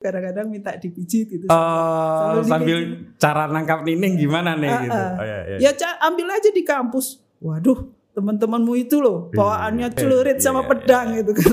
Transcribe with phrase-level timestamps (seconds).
[0.00, 1.44] kadang-kadang minta dipijit gitu.
[1.52, 2.78] Oh, Sambil sambil
[3.20, 4.96] cara nangkap nining gimana nih Ah, gitu.
[4.96, 5.58] Oh, iya, iya.
[5.60, 7.20] Ya Ca, ambil aja di kampus.
[7.36, 7.84] Waduh,
[8.16, 10.68] teman-temanmu itu loh, bawaannya Iya, celurit iya, sama iya.
[10.72, 11.52] pedang gitu kan.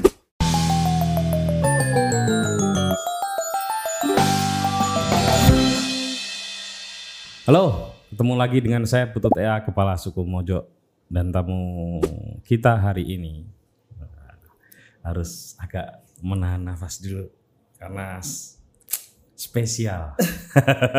[7.48, 10.68] Halo, ketemu lagi dengan saya Putut Ea, Kepala Suku Mojo
[11.11, 12.00] dan tamu
[12.48, 13.43] kita hari ini
[15.04, 17.32] harus agak menahan nafas dulu
[17.78, 18.20] karena
[19.34, 20.18] spesial.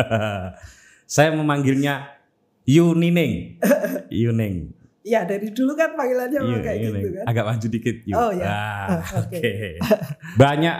[1.05, 2.15] saya memanggilnya
[2.69, 3.57] Yunining.
[4.13, 4.77] Yuning.
[5.01, 7.25] Ya dari dulu kan panggilannya Iya, memang kayak iya, gitu kan.
[7.25, 8.15] Agak maju dikit yuk.
[8.19, 8.45] Oh, ya.
[8.45, 9.39] Ah, Ah, Oke.
[9.41, 9.53] oke.
[10.37, 10.77] Banyak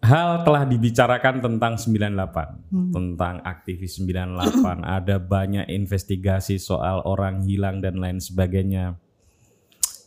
[0.00, 2.90] hal telah dibicarakan tentang 98, Hmm.
[2.94, 4.86] tentang aktivis 98.
[5.02, 8.94] Ada banyak investigasi soal orang hilang dan lain sebagainya.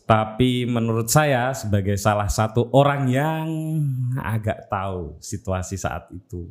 [0.04, 3.46] Tapi menurut saya sebagai salah satu orang yang
[4.20, 6.44] agak tahu situasi saat itu.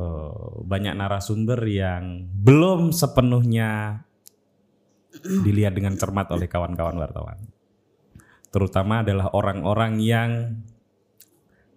[0.00, 4.00] eh, banyak narasumber yang belum sepenuhnya
[5.20, 7.38] dilihat dengan cermat oleh kawan-kawan wartawan.
[8.50, 10.30] Terutama adalah orang-orang yang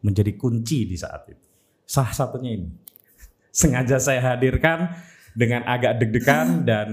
[0.01, 1.45] menjadi kunci di saat itu.
[1.85, 2.69] Salah satunya ini.
[3.53, 4.89] Sengaja saya hadirkan
[5.37, 6.89] dengan agak deg-degan dan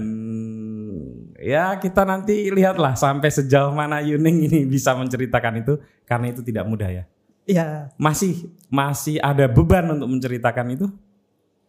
[1.41, 6.63] ya kita nanti lihatlah sampai sejauh mana Yuning ini bisa menceritakan itu karena itu tidak
[6.63, 7.03] mudah ya.
[7.43, 10.87] Ya, Masih masih ada beban untuk menceritakan itu?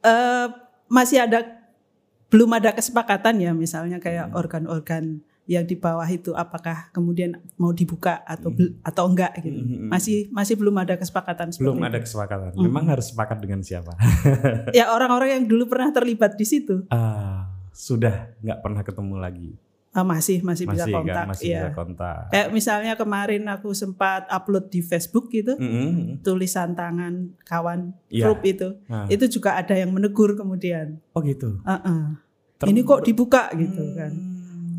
[0.00, 0.46] eh,
[0.86, 1.40] masih ada
[2.26, 4.04] belum ada kesepakatan ya misalnya Hmm.
[4.04, 8.78] kayak organ-organ yang di bawah itu apakah kemudian mau dibuka atau Hmm.
[8.80, 9.58] atau enggak gitu.
[9.58, 9.90] Mhm.
[9.90, 12.04] Masih masih belum ada kesepakatan Belum seperti ada itu.
[12.06, 12.50] kesepakatan.
[12.52, 12.62] Hmm.
[12.62, 13.92] Memang harus sepakat dengan siapa?
[14.72, 19.50] Ya orang-orang yang dulu pernah terlibat di situ Ah, sudah nggak pernah ketemu lagi.
[19.92, 21.12] ah, masih masih, bisa Masih kontak.
[21.14, 21.58] kan masih ya.
[21.58, 22.18] bisa kontak.
[22.28, 26.16] Kayak misalnya kemarin aku sempat upload di Facebook gitu Mm-mm.
[26.20, 28.24] tulisan tangan kawan Iya.
[28.24, 28.72] grup itu.
[28.86, 29.04] Ah.
[29.06, 30.96] Itu juga ada yang menegur kemudian.
[31.12, 31.60] Oh gitu.
[31.60, 32.16] "Uh-uh,
[32.56, 33.92] Ter- Ini kok dibuka gitu Hmm.
[33.94, 34.12] kan.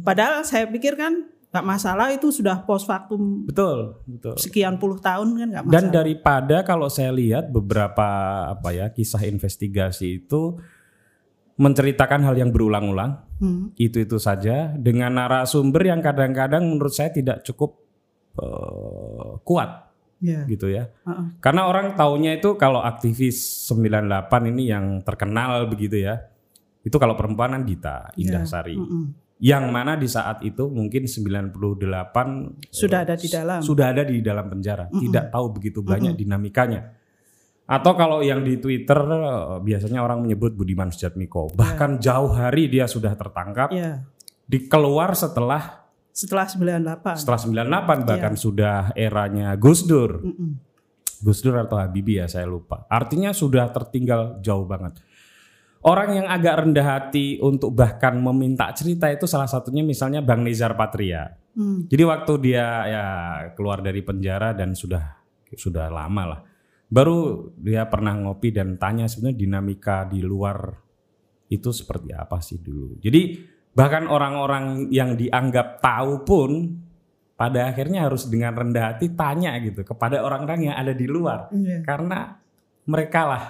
[0.02, 1.14] Padahal saya pikir kan
[1.54, 4.34] nggak masalah itu sudah post factum Betul, betul.
[4.36, 5.78] sekian puluh tahun kan nggak masalah.
[5.78, 8.08] Dan daripada kalau saya lihat beberapa
[8.50, 10.58] apa ya kisah investigasi itu
[11.58, 17.76] menceritakan hal yang berulang-ulang Hmm, itu-itu saja dengan narasumber yang kadang-kadang menurut saya tidak cukup
[18.40, 19.92] eh, kuat
[20.24, 20.48] ya.
[20.48, 20.88] gitu ya.
[21.04, 21.36] Uh-uh.
[21.44, 26.24] Karena orang taunya itu kalau aktivis 98 ini yang terkenal begitu ya.
[26.88, 28.80] Itu kalau perempuan kan Dita Indah Ya, Sari.
[28.80, 29.20] mm-mm.
[29.44, 31.52] Yang mana di saat itu mungkin 98
[32.72, 33.60] Sudah eh, ada di dalam.
[33.60, 34.88] Sudah ada di dalam penjara.
[34.88, 35.04] Mm-mm.
[35.04, 37.03] Tidak tahu begitu banyak dinamikanya.
[37.64, 41.52] Atau kalau yang di Twitter eh, biasanya orang menyebut Budiman Sujatmiko.
[41.54, 44.04] Bahkan jauh hari dia sudah tertangkap, Ya.
[44.46, 45.82] dikeluar setelah
[46.14, 47.18] Setelah 98.
[47.18, 50.22] setelah 98 bahkan sudah eranya Gus Dur.
[50.22, 50.62] Mm-mm.
[51.26, 52.86] Gus Dur atau Habibie ya saya lupa.
[52.86, 55.00] Artinya sudah tertinggal jauh banget.
[55.82, 60.78] Orang yang agak rendah hati untuk bahkan meminta cerita itu salah satunya misalnya Bang Nizar
[60.78, 61.34] Patria.
[61.58, 63.06] Hmm, Jadi waktu dia ya
[63.58, 65.18] keluar dari penjara dan sudah
[65.52, 66.40] sudah lama lah.
[66.94, 70.78] Baru dia pernah ngopi dan tanya sebenarnya dinamika di luar
[71.50, 73.02] itu seperti apa sih dulu.
[73.02, 73.42] Jadi
[73.74, 76.52] bahkan orang-orang yang dianggap tahu pun
[77.34, 81.82] pada akhirnya harus dengan rendah hati tanya gitu kepada orang-orang yang ada di luar iya.
[81.82, 82.38] karena
[82.86, 83.44] mereka lah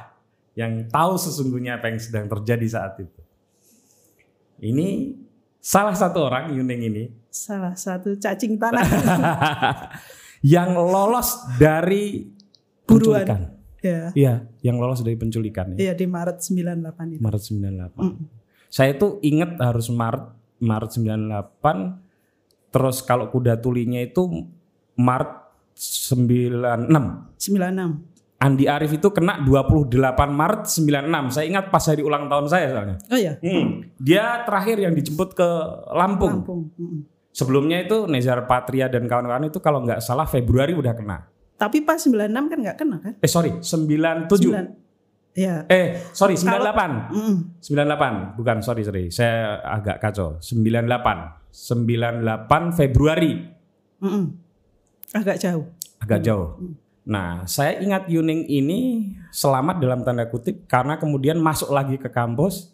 [0.55, 3.21] yang tahu sesungguhnya apa yang sedang terjadi saat itu.
[4.63, 5.19] Ini
[5.59, 8.85] salah satu orang Yuning ini Salah satu cacing tanah.
[10.53, 12.29] yang lolos dari
[12.83, 13.23] Buruan.
[13.23, 13.41] penculikan.
[13.83, 14.01] ya.
[14.15, 14.33] Iya,
[14.63, 15.91] yang lolos dari penculikan ya.
[15.91, 17.21] Iya di Maret 98 itu.
[17.23, 17.99] Maret 98.
[17.99, 18.15] Mm.
[18.71, 20.25] Saya itu ingat harus Maret
[20.63, 24.49] Maret 98 terus kalau kuda tulinya itu
[24.97, 25.31] Maret
[25.75, 26.89] 96.
[26.89, 28.13] 96.
[28.43, 29.87] Andi Arief itu kena 28
[30.27, 31.31] Maret 96.
[31.31, 32.97] Saya ingat pas hari ulang tahun saya soalnya.
[33.07, 33.39] Oh ya.
[33.39, 33.87] Hmm.
[33.95, 35.49] Dia terakhir yang dijemput ke
[35.95, 36.43] Lampung.
[36.43, 36.61] Lampung.
[36.75, 37.07] Mm-mm.
[37.33, 41.32] Sebelumnya itu Nezar Patria dan kawan-kawan itu kalau nggak salah Februari udah kena.
[41.63, 43.13] Tapi pas 96 kan nggak kena kan?
[43.23, 44.27] Eh sorry, 97.
[44.27, 44.65] Sembilan.
[45.33, 45.63] Ya.
[45.71, 47.15] Eh sorry, Kalau- 98.
[47.15, 47.35] Mm-mm.
[47.63, 50.43] 98, bukan sorry sorry, saya agak kacau.
[50.43, 53.31] 98, 98 Februari,
[53.97, 54.35] Mm-mm.
[55.15, 55.71] Agak jauh.
[55.97, 56.59] agak jauh.
[57.03, 58.79] Nah, saya ingat Yuning ini
[59.29, 62.71] selamat dalam tanda kutip karena kemudian masuk lagi ke kampus.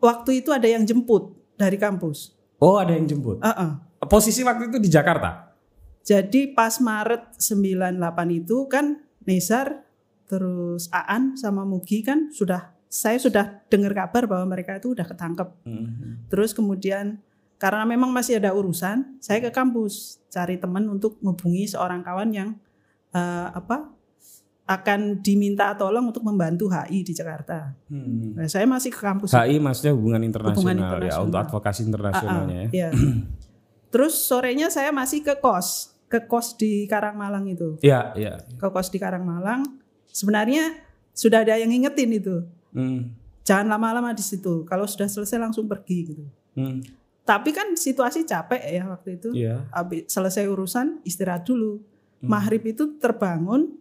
[0.00, 2.32] Waktu itu ada yang jemput dari kampus.
[2.56, 3.40] Oh, ada yang jemput.
[3.40, 3.80] Uh-uh.
[4.04, 5.49] Posisi waktu itu di Jakarta.
[6.00, 9.84] Jadi pas Maret 98 itu kan Nezar
[10.30, 15.48] terus Aan sama Mugi kan sudah saya sudah dengar kabar bahwa mereka itu udah ketangkep.
[16.26, 17.22] Terus kemudian
[17.60, 22.48] karena memang masih ada urusan, saya ke kampus cari teman untuk menghubungi seorang kawan yang
[23.12, 23.92] eh, apa
[24.70, 27.74] akan diminta tolong untuk membantu HI di Jakarta.
[27.90, 28.38] Hmm.
[28.38, 29.34] Nah, saya masih ke kampus.
[29.34, 31.26] HI maksudnya hubungan internasional, Hubungan ya internasional.
[31.26, 32.68] untuk advokasi internasionalnya ya.
[32.70, 32.90] Iya.
[33.92, 37.78] Terus sorenya saya masih ke kos, ke kos di Karangmalang itu.
[37.86, 38.34] Iya, iya.
[38.58, 39.62] Ke kos di Karangmalang.
[40.10, 40.74] Sebenarnya
[41.14, 42.42] sudah ada yang ngingetin itu.
[42.74, 43.14] Hmm.
[43.46, 44.66] Jangan lama-lama di situ.
[44.66, 46.24] Kalau sudah selesai langsung pergi gitu.
[46.58, 46.82] Hmm.
[47.22, 49.30] Tapi kan situasi capek ya waktu itu.
[49.30, 49.70] Iya.
[49.70, 51.78] Habis selesai urusan istirahat dulu.
[52.20, 53.80] Maghrib itu terbangun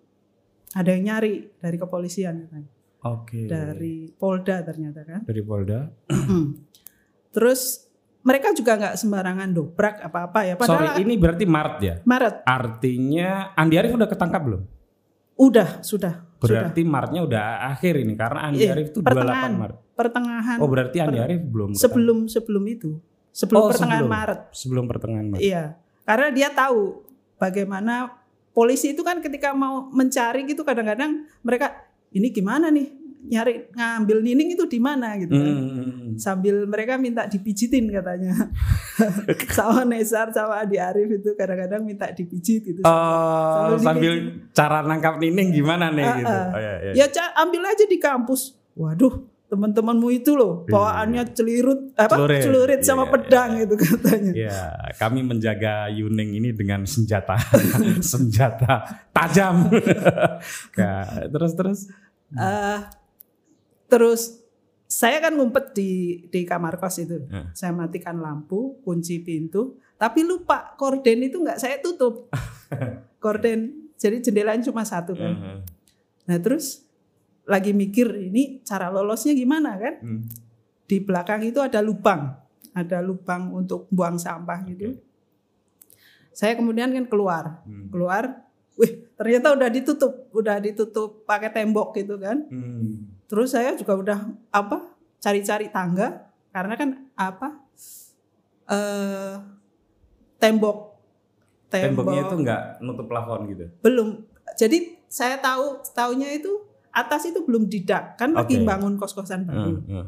[0.72, 2.72] ada yang nyari dari kepolisian katanya.
[3.00, 3.48] Oke.
[3.48, 5.26] dari Polda ternyata kan.
[5.26, 5.90] Dari Polda.
[7.36, 7.89] Terus
[8.30, 10.54] mereka juga nggak sembarangan dobrak apa-apa ya.
[10.54, 11.96] Padahal Sorry, ini berarti Maret ya.
[12.04, 14.62] Maret Artinya Andi Arief udah ketangkap belum?
[15.36, 19.52] udah sudah sudah Berarti Maretnya udah akhir ini karena Andi Iya, Arief itu 28 pertengahan
[19.56, 19.78] Maret.
[19.94, 21.84] pertengahan Oh, berarti Andi Arief belum ketangkap.
[21.88, 22.90] sebelum sebelum itu
[23.32, 24.12] sebelum Oh, pertengahan sebelum.
[24.14, 25.42] Maret sebelum pertengahan Maret.
[25.42, 25.64] iya
[26.04, 27.02] karena dia tahu
[27.36, 28.12] bagaimana
[28.52, 31.72] polisi itu kan ketika mau mencari gitu kadang-kadang mereka
[32.10, 35.44] ini gimana nih nyari ngambil nining itu di mana gitu kan.
[35.44, 36.16] Hmm.
[36.16, 38.32] sambil mereka minta dipijitin katanya
[39.50, 44.14] sama Nesar sama Adi Arif itu kadang-kadang minta dipijit gitu Oh, Sambil sambil
[44.50, 46.32] cara nangkap Nining gimana nih Ah, gitu.
[46.32, 46.48] ah.
[46.48, 46.94] Oh, iya, iya.
[46.96, 48.42] ya Ca, ambil aja di kampus
[48.74, 52.42] waduh teman-temanmu itu loh bawaannya celirut apa Celurit.
[52.42, 54.60] celurit sama Iya, pedang itu katanya Ya,
[54.96, 57.36] kami menjaga Yuning ini dengan senjata
[58.06, 59.68] senjata tajam.
[60.72, 61.80] Ka- terus terus.
[62.30, 62.78] Eh,
[63.90, 64.40] terus
[64.90, 65.90] saya kan ngumpet di
[66.34, 67.22] di kamar kos itu.
[67.30, 67.54] Hmm.
[67.54, 69.78] saya matikan lampu kunci pintu.
[70.02, 72.34] Tapi lupa korden itu nggak saya tutup.
[73.24, 75.34] Korden jadi jendelanya cuma satu kan.
[75.36, 75.60] Hmm.
[76.26, 76.88] nah terus
[77.44, 79.96] lagi mikir ini cara lolosnya gimana kan?
[80.02, 80.24] Hmm.
[80.90, 82.34] di belakang itu ada lubang.
[82.74, 84.98] Ada lubang untuk buang sampah gitu.
[86.34, 87.62] Saya kemudian kan keluar.
[87.62, 87.94] Hmm.
[87.94, 90.34] keluar wih ternyata udah ditutup.
[90.34, 92.42] Udah ditutup pakai tembok gitu kan.
[92.50, 93.09] Hmm.
[93.30, 97.48] Terus saya juga udah apa cari-cari tangga karena kan apa
[98.66, 99.36] eh
[100.38, 100.90] tembok
[101.70, 103.70] Temboknya itu enggak nutup plafon gitu.
[103.86, 104.26] belum
[104.58, 106.50] jadi saya tahu tahunya itu
[106.90, 108.66] atas itu belum didak kan lagi Oke.
[108.66, 110.06] bangun kos-kosan baru Hmm, hmm.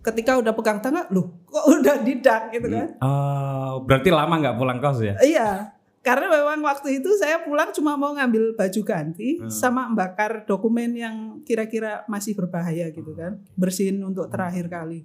[0.00, 4.80] ketika udah pegang tangga loh kok udah didak gitu kan Oh, berarti lama nggak pulang
[4.80, 5.12] kos ya?
[5.20, 5.75] Iya,
[6.06, 9.50] karena memang waktu itu saya pulang cuma mau ngambil baju ganti Hmm.
[9.50, 15.02] sama membakar dokumen yang kira-kira masih berbahaya gitu kan, bersihin untuk terakhir kali.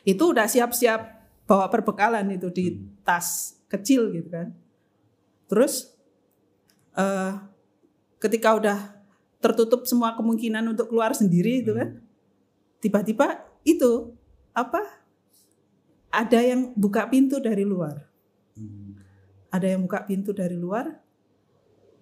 [0.00, 1.00] Itu udah siap-siap
[1.44, 4.56] bawa perbekalan itu di tas kecil gitu kan.
[5.52, 5.92] Terus
[6.96, 7.36] eh
[8.24, 8.78] ketika udah
[9.36, 12.00] tertutup semua kemungkinan untuk keluar sendiri itu kan,
[12.80, 14.16] tiba-tiba itu
[14.56, 14.80] apa?
[16.08, 18.14] Ada yang buka pintu dari luar
[19.54, 20.98] ada yang buka pintu dari luar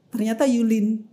[0.08, 1.12] ternyata Yulin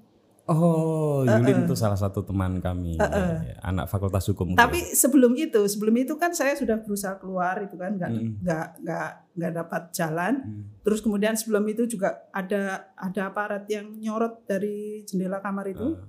[0.50, 3.06] Oh, Yulin itu salah satu teman kami, ya,
[3.38, 4.58] ya, anak Fakultas Hukum.
[4.58, 8.30] tapi sebelum itu sebelum itu kan saya sudah berusaha keluar itu kan nggak Mm.
[8.42, 10.64] nggak nggak nggak dapat jalan Hmm.
[10.82, 16.02] terus kemudian sebelum itu juga ada ada aparat yang nyorot dari jendela kamar itu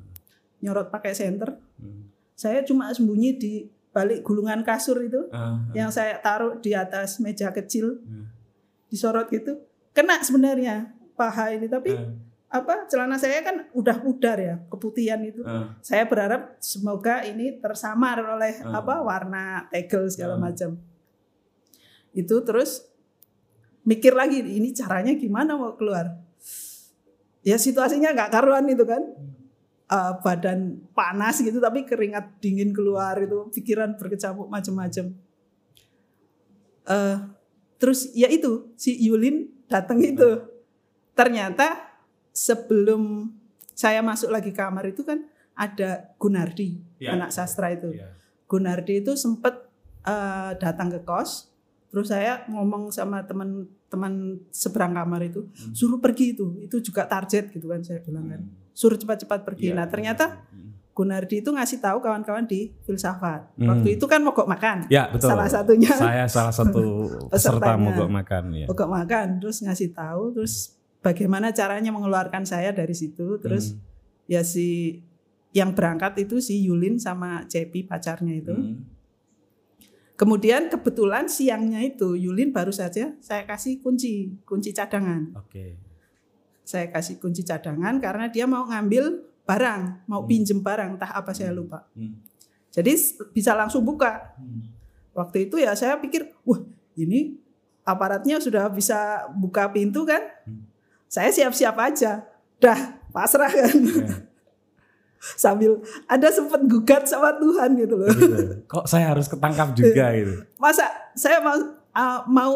[0.58, 2.08] nyorot pakai senter Hmm.
[2.32, 3.52] saya cuma sembunyi di
[3.92, 8.24] balik gulungan kasur itu Ah, yang saya taruh di atas meja kecil Hmm.
[8.88, 11.66] disorot gitu kena sebenarnya paha ini.
[11.66, 12.08] Tapi ah,
[12.50, 15.42] apa celana saya kan udah pudar ya keputihan itu.
[15.46, 15.78] Ah.
[15.80, 18.74] saya berharap semoga ini tersamar oleh Hmm.
[18.74, 20.44] apa warna tegel segala Hmm.
[20.50, 20.70] macam.
[22.10, 22.90] Itu terus
[23.86, 26.18] mikir lagi ini caranya gimana mau keluar?
[27.40, 29.00] Ya situasinya nggak karuan itu kan?
[29.90, 35.10] Eh, badan panas gitu tapi keringat dingin keluar itu pikiran berkecamuk macam-macam.
[36.86, 37.16] Eh,
[37.74, 40.42] terus ya itu si Yulin datang itu
[41.14, 41.94] ternyata
[42.32, 43.30] sebelum
[43.72, 45.22] saya masuk lagi kamar itu kan
[45.54, 47.14] ada Gunardi Ya.
[47.14, 48.12] anak sastra itu Iya.
[48.44, 49.56] Gunardi itu sempet
[50.02, 51.48] eh, datang ke kos
[51.86, 54.12] terus saya ngomong sama teman-teman
[54.48, 55.72] seberang kamar itu Hmm.
[55.72, 58.40] suruh pergi itu itu juga target gitu kan saya bilang kan
[58.72, 59.76] suruh cepat-cepat pergi Iya.
[59.76, 60.69] nah ternyata Hmm.
[60.90, 63.68] Gunardi itu ngasih tahu kawan-kawan di filsafat Hmm.
[63.68, 65.30] waktu itu kan mogok makan Ya betul.
[65.30, 68.66] salah satunya Saya salah satu peserta mogok makan ya.
[68.66, 73.80] mogok makan terus ngasih tahu terus bagaimana caranya mengeluarkan saya dari situ terus Hmm.
[74.28, 75.00] ya si
[75.50, 78.84] yang berangkat itu si Yulin sama Cepi pacarnya itu Hmm.
[80.14, 85.80] kemudian kebetulan siangnya itu Yulin baru saja saya kasih kunci kunci cadangan Oke.
[86.60, 90.30] saya kasih kunci cadangan karena dia mau ngambil barang mau Hmm.
[90.30, 92.14] pinjem barang entah apa saya lupa Hmm.
[92.70, 92.94] jadi
[93.30, 94.70] bisa langsung buka Hmm.
[95.10, 96.62] waktu itu ya saya pikir wah
[96.94, 97.34] ini
[97.82, 100.62] aparatnya sudah bisa buka pintu kan Hmm.
[101.10, 102.22] saya siap-siap aja
[102.56, 102.78] dah
[103.10, 103.74] pasrah kan.
[103.74, 104.22] Yeah.
[105.36, 108.08] Sambil ada sempat gugat sama Tuhan gitu loh.
[108.08, 108.64] Gitu.
[108.64, 110.48] Kok saya harus ketangkap juga gitu.
[110.56, 111.56] Masa saya mau
[111.92, 112.54] uh, mau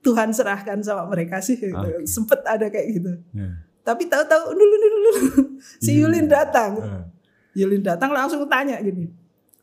[0.00, 1.74] Tuhan serahkan sama mereka sih gitu.
[1.76, 2.08] Okay.
[2.08, 3.12] Sempet ada kayak gitu.
[3.36, 3.60] Yeah.
[3.88, 5.12] Tapi tahu-tahu dulu dulu dulu
[5.84, 6.04] si iya.
[6.04, 6.76] Yulin datang.
[6.76, 7.64] Yeah.
[7.64, 9.08] Yulin datang langsung tanya gini.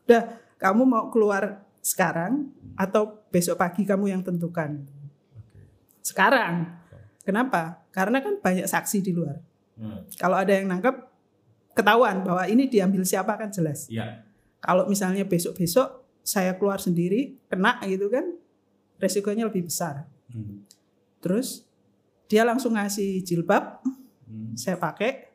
[0.09, 4.81] Udah kamu mau keluar sekarang atau besok pagi kamu yang tentukan.
[6.01, 6.81] Sekarang.
[7.21, 7.85] Kenapa?
[7.93, 9.37] Karena kan banyak saksi di luar.
[9.77, 10.09] Hmm.
[10.17, 10.95] Kalau ada yang nangkep
[11.77, 13.85] ketahuan bahwa ini diambil siapa kan jelas.
[13.93, 14.25] Ya.
[14.57, 18.25] Kalau misalnya besok-besok saya keluar sendiri kena gitu kan
[18.97, 20.09] resikonya lebih besar.
[20.33, 20.65] Hmm.
[21.21, 21.69] Terus
[22.25, 23.85] dia langsung ngasih jilbab,
[24.25, 24.53] hmm.
[24.57, 25.31] saya pakai,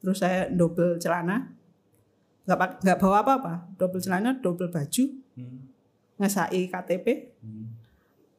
[0.00, 1.52] terus saya double celana,
[2.44, 5.04] nggak nggak bawa apa-apa, double celana, double baju,
[5.38, 5.60] hmm.
[6.18, 7.64] ngesai KTP, hmm.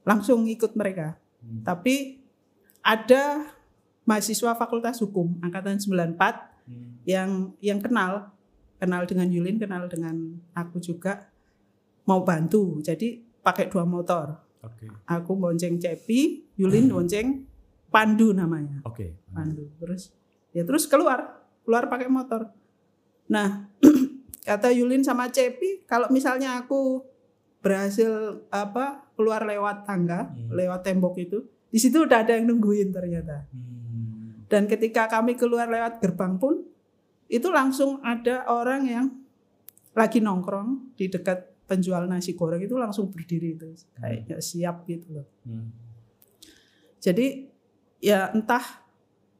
[0.03, 1.15] langsung ikut mereka.
[1.41, 1.63] Hmm.
[1.65, 2.21] Tapi
[2.81, 3.49] ada
[4.05, 6.17] mahasiswa Fakultas Hukum angkatan 94
[6.65, 7.05] hmm.
[7.05, 8.33] yang yang kenal
[8.81, 11.29] kenal dengan Yulin, kenal dengan aku juga
[12.09, 12.81] mau bantu.
[12.81, 14.41] Jadi pakai dua motor.
[14.61, 14.89] Okay.
[15.05, 16.93] Aku bonceng Cepi, Yulin hmm.
[16.97, 17.27] bonceng
[17.91, 18.79] Pandu namanya.
[18.87, 19.19] Oke.
[19.19, 19.35] Okay.
[19.35, 19.67] Pandu.
[19.77, 20.15] Terus
[20.55, 22.47] ya terus keluar, keluar pakai motor.
[23.27, 23.67] Nah,
[24.47, 27.03] kata Yulin sama Cepi, kalau misalnya aku
[27.61, 30.55] berhasil apa keluar lewat tangga, hmm.
[30.55, 33.45] lewat tembok itu, di situ udah ada yang nungguin ternyata.
[33.51, 34.47] Hmm.
[34.49, 36.63] Dan ketika kami keluar lewat gerbang pun,
[37.31, 39.07] itu langsung ada orang yang
[39.95, 44.43] lagi nongkrong di dekat penjual nasi goreng itu langsung berdiri itu kayaknya hmm.
[44.43, 45.27] siap gitu loh.
[45.47, 45.71] Hmm.
[46.99, 47.50] Jadi
[48.01, 48.81] ya entah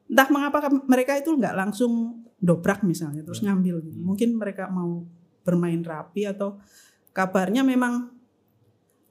[0.06, 3.46] entah mengapa mereka itu nggak langsung dobrak misalnya terus hmm.
[3.50, 3.98] ngambil gitu.
[3.98, 5.02] Mungkin mereka mau
[5.42, 6.62] bermain rapi atau
[7.10, 8.14] kabarnya memang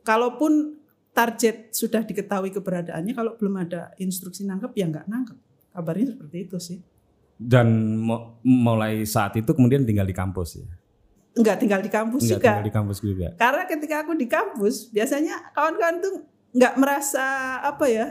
[0.02, 0.80] kalaupun
[1.12, 5.38] target sudah diketahui keberadaannya kalau belum ada instruksi nangkep ya nggak nangkep.
[5.72, 6.80] Kabarnya seperti itu sih.
[7.42, 7.98] Dan
[8.46, 10.68] mulai saat itu kemudian tinggal di kampus ya?
[11.32, 12.48] Nggak tinggal di kampus Enggak juga.
[12.48, 13.28] tinggal di kampus juga.
[13.40, 16.16] Karena ketika aku di kampus biasanya kawan-kawan tuh
[16.52, 17.26] nggak merasa
[17.64, 18.08] apa ya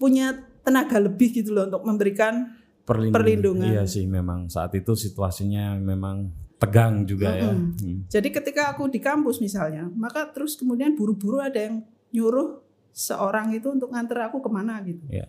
[0.00, 0.32] punya
[0.64, 2.56] tenaga lebih gitu loh untuk memberikan
[2.88, 3.14] perlindungan.
[3.14, 7.40] perlindungan iya sih memang saat itu situasinya memang tegang juga mm -hmm.
[7.40, 7.52] ya.
[7.56, 7.98] Hmm.
[8.12, 11.80] Jadi ketika aku di kampus misalnya, maka terus kemudian buru-buru ada yang
[12.12, 12.60] nyuruh
[12.92, 15.00] seorang itu untuk nganter aku ke mana gitu.
[15.08, 15.24] Ya.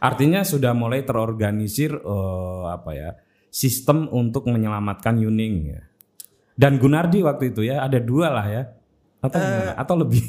[0.00, 3.10] Artinya sudah mulai terorganisir uh, apa ya
[3.52, 5.82] sistem untuk menyelamatkan Yuning ya.
[6.56, 8.62] Dan Gunardi waktu itu ya ada dua lah ya
[9.20, 10.24] atau uh, atau lebih.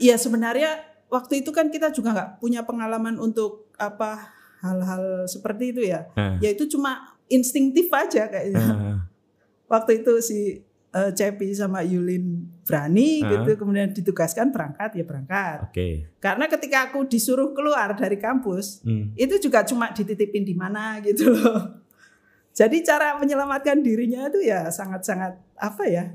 [0.00, 5.82] Iya sebenarnya waktu itu kan kita juga nggak punya pengalaman untuk apa hal-hal seperti itu
[5.90, 6.08] ya.
[6.16, 6.38] Uh.
[6.38, 8.64] Ya itu cuma instingtif aja kayaknya.
[8.64, 9.10] Uh
[9.70, 10.40] waktu itu si
[10.90, 13.30] uh, Cepi sama Yulin berani uh.
[13.30, 15.58] gitu kemudian ditugaskan berangkat ya berangkat.
[15.70, 15.72] Oke.
[15.72, 15.92] Okay.
[16.18, 19.14] Karena ketika aku disuruh keluar dari kampus hmm.
[19.14, 21.78] itu juga cuma dititipin di mana gitu loh.
[22.50, 26.10] Jadi cara menyelamatkan dirinya itu ya sangat-sangat apa ya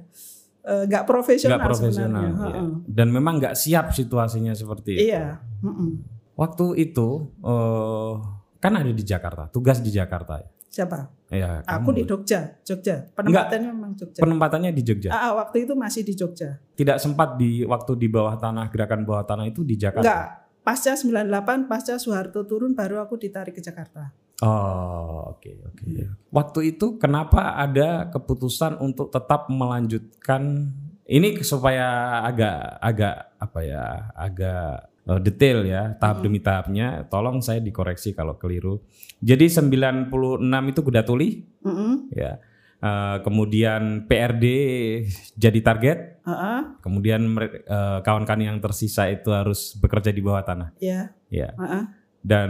[0.66, 2.50] nggak uh, profesional, gak profesional sebenarnya.
[2.50, 2.62] Ya.
[2.90, 5.14] Dan memang nggak siap situasinya seperti itu.
[5.14, 5.40] Iya.
[5.62, 5.90] Mm -mm.
[6.36, 8.20] Waktu itu uh,
[8.58, 10.42] kan ada di Jakarta, tugas di Jakarta.
[10.42, 10.50] Ya?
[10.76, 11.08] Siapa?
[11.32, 13.08] Ya, aku di Jogja, Jogja.
[13.16, 14.20] Penempatannya memang Jogja.
[14.20, 15.10] Penempatannya di Jogja.
[15.16, 16.60] Ah, waktu itu masih di Jogja.
[16.76, 20.04] Tidak sempat di waktu di bawah tanah gerakan bawah tanah itu di Jakarta.
[20.04, 20.28] Enggak.
[20.66, 24.10] Pasca 98, pasca Soeharto turun baru aku ditarik ke Jakarta.
[24.44, 25.80] Oh, oke okay, oke.
[25.80, 26.12] Okay.
[26.28, 30.76] Waktu itu kenapa ada keputusan untuk tetap melanjutkan
[31.08, 36.26] ini supaya agak agak apa ya, agak uh, detail ya tahap hmm.
[36.28, 36.88] demi tahapnya.
[37.08, 38.84] Tolong saya dikoreksi kalau keliru.
[39.24, 40.12] Jadi 96
[40.44, 42.12] itu kuda tuli, hmm.
[42.12, 42.36] ya.
[42.86, 44.46] Uh, kemudian PRD
[45.40, 46.60] jadi target, uh -uh.
[46.84, 47.24] kemudian
[47.66, 50.70] uh, kawan-kawan yang tersisa itu harus bekerja di bawah tanah.
[50.84, 51.16] Iya.
[51.32, 51.56] Yeah.
[51.56, 51.58] Ya.
[51.58, 51.84] Uh -uh.
[52.26, 52.50] Dan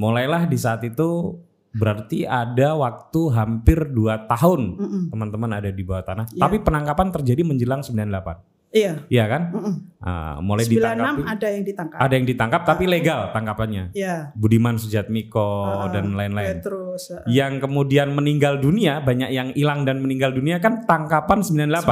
[0.00, 1.36] mulailah di saat itu
[1.70, 4.80] berarti ada waktu hampir dua tahun
[5.12, 6.26] teman-teman ada di bawah tanah.
[6.32, 6.48] Yeah.
[6.48, 8.50] Tapi penangkapan terjadi menjelang 98.
[8.70, 9.02] Iya.
[9.10, 9.42] Iya kan?
[9.50, 9.74] Mm -mm.
[10.00, 11.26] Uh, mulai 96 ditangkap.
[11.26, 11.98] ada yang ditangkap.
[11.98, 12.90] Ada yang ditangkap tapi ah.
[12.90, 13.84] legal tangkapannya.
[13.92, 14.16] Iya.
[14.38, 16.62] Budiman Sujatmiko uh, dan lain-lain.
[16.62, 17.02] Terus.
[17.10, 21.82] Uh, yang kemudian meninggal dunia, banyak yang hilang dan meninggal dunia kan tangkapan 98.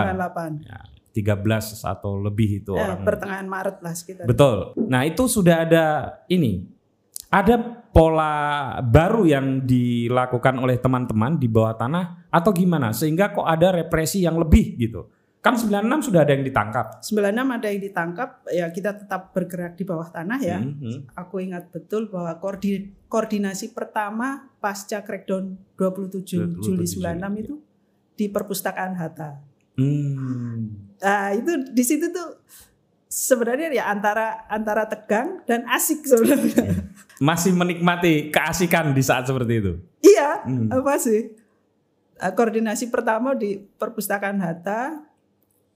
[0.63, 0.71] 98.
[0.71, 0.81] Ya,
[1.19, 3.03] 13 atau lebih itu ya, orang.
[3.03, 4.25] Pertengahan Maret lah sekitar.
[4.31, 4.79] Betul.
[4.87, 5.85] Nah, itu sudah ada
[6.31, 6.78] ini.
[7.29, 7.61] Ada
[7.93, 8.33] pola
[8.81, 14.41] baru yang dilakukan oleh teman-teman di bawah tanah atau gimana sehingga kok ada represi yang
[14.41, 15.13] lebih gitu.
[15.39, 16.99] Kan 96 sudah ada yang ditangkap.
[16.99, 20.59] 96 ada yang ditangkap, ya kita tetap bergerak di bawah tanah ya.
[20.59, 20.99] Hmm, hmm.
[21.15, 22.35] Aku ingat betul bahwa
[23.07, 27.29] koordinasi pertama pasca crackdown 27, 27 Juli 96 ya.
[27.39, 27.55] itu
[28.19, 29.39] di perpustakaan Hatta.
[29.79, 30.91] Hmm.
[30.99, 32.43] Nah, itu di situ tuh
[33.07, 36.88] sebenarnya ya antara antara tegang dan asik sebenarnya.
[37.19, 39.73] Masih menikmati keasikan di saat seperti itu.
[40.03, 40.83] Iya, hmm.
[40.83, 41.35] masih.
[42.19, 45.07] Eh, koordinasi pertama di perpustakaan Hatta,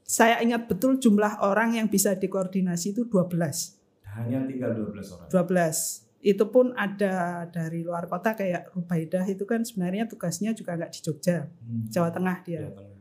[0.03, 3.79] saya ingat betul jumlah orang yang bisa dikoordinasi itu 12.
[4.19, 5.29] Hanya tinggal 12 orang.
[5.31, 10.95] 12 itu pun ada dari luar kota kayak Rubaidah itu kan sebenarnya tugasnya juga nggak
[10.95, 11.91] di Jogja, hmm.
[11.91, 12.63] Jawa Tengah dia.
[12.63, 13.01] Jawa Tengah.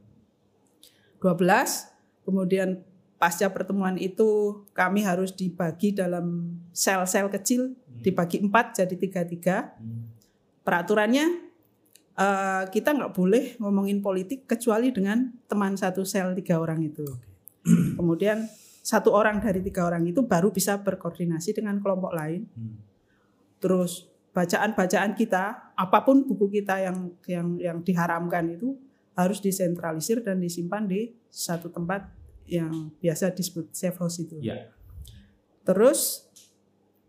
[1.22, 2.82] 12, kemudian
[3.22, 7.78] pasca pertemuan itu kami harus dibagi dalam sel-sel kecil.
[8.02, 9.78] Dibagi empat jadi tiga-tiga.
[9.78, 10.10] Hmm.
[10.62, 11.26] Peraturannya
[12.18, 17.06] uh, kita nggak boleh ngomongin politik kecuali dengan teman satu sel tiga orang itu.
[17.98, 18.46] Kemudian
[18.82, 22.50] satu orang dari tiga orang itu baru bisa berkoordinasi dengan kelompok lain.
[22.58, 22.92] Hmm
[23.62, 28.76] terus bacaan-bacaan kita, apa pun buku kita yang yang yang diharamkan itu
[29.14, 32.10] harus disentralisir dan disimpan di satu tempat
[32.50, 34.42] yang biasa disebut safe house itu.
[34.42, 34.74] Ya.
[35.62, 36.31] Terus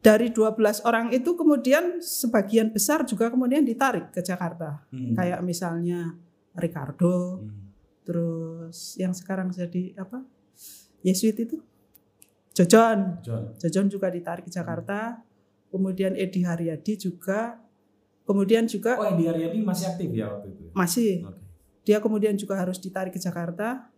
[0.02, 4.82] dari 12 orang itu kemudian sebagian besar juga kemudian ditarik ke Jakarta.
[4.90, 5.14] Hmm.
[5.14, 6.18] Kayak misalnya
[6.58, 7.50] Ricardo, hmm.
[8.02, 10.26] terus yang sekarang jadi apa?
[11.02, 11.62] Yesuit itu
[12.52, 13.24] Jojon.
[13.56, 15.22] Jojon juga ditarik ke Jakarta.
[15.22, 15.30] Hmm
[15.72, 17.56] kemudian Edi Haryadi juga,
[18.28, 20.64] kemudian juga Oh Edi Haryadi masih aktif ya waktu itu?
[20.76, 21.12] Masih.
[21.24, 21.40] Okay.
[21.82, 23.88] Dia kemudian juga harus ditarik ke Jakarta.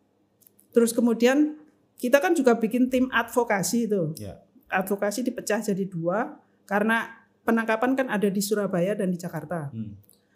[0.70, 1.58] Terus kemudian
[1.98, 4.14] kita kan juga bikin tim advokasi itu.
[4.16, 4.38] Yeah.
[4.74, 6.34] Advokasi dipecah jadi dua
[6.66, 7.06] karena
[7.46, 9.70] penangkapan kan ada di Surabaya dan di Jakarta.
[9.70, 9.94] Hmm.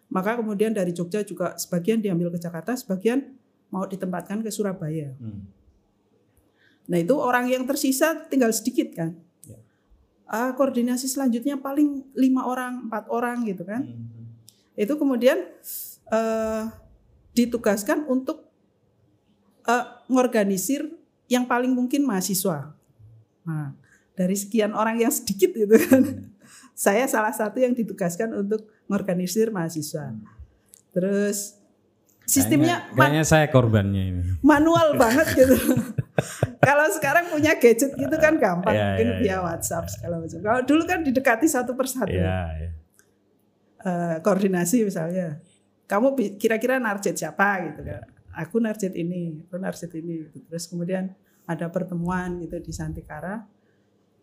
[0.09, 3.35] Maka kemudian dari Jogja juga sebagian diambil ke Jakarta, sebagian
[3.69, 5.13] mau ditempatkan ke Surabaya.
[5.19, 5.45] Hmm.
[6.89, 9.13] Nah itu orang yang tersisa tinggal sedikit kan
[10.29, 14.77] uh, koordinasi selanjutnya paling lima orang empat orang gitu kan hmm.
[14.77, 15.49] itu kemudian
[16.13, 16.69] uh,
[17.33, 18.45] ditugaskan untuk
[19.65, 20.85] uh, ngorganisir
[21.29, 22.73] yang paling mungkin mahasiswa
[23.43, 23.73] nah
[24.19, 26.35] dari sekian orang yang sedikit gitu kan hmm.
[26.75, 30.27] saya salah satu yang ditugaskan untuk ngorganisir mahasiswa hmm.
[30.91, 31.55] terus
[32.27, 35.55] sistemnya kayaknya, kayaknya saya korbannya ini manual banget gitu
[36.69, 39.39] kalau sekarang punya gadget gitu kan gampang yeah, mungkin yeah, via yeah.
[39.41, 40.39] WhatsApp segala macam.
[40.43, 42.13] Kalau dulu kan didekati satu persatu.
[42.13, 42.73] Yeah, yeah.
[43.79, 45.39] Uh, koordinasi misalnya.
[45.89, 48.05] Kamu kira-kira narjet siapa gitu kan.
[48.37, 50.29] Aku narjet ini, aku narjet ini.
[50.29, 50.45] Gitu.
[50.45, 51.09] Terus kemudian
[51.49, 53.41] ada pertemuan gitu di Santikara.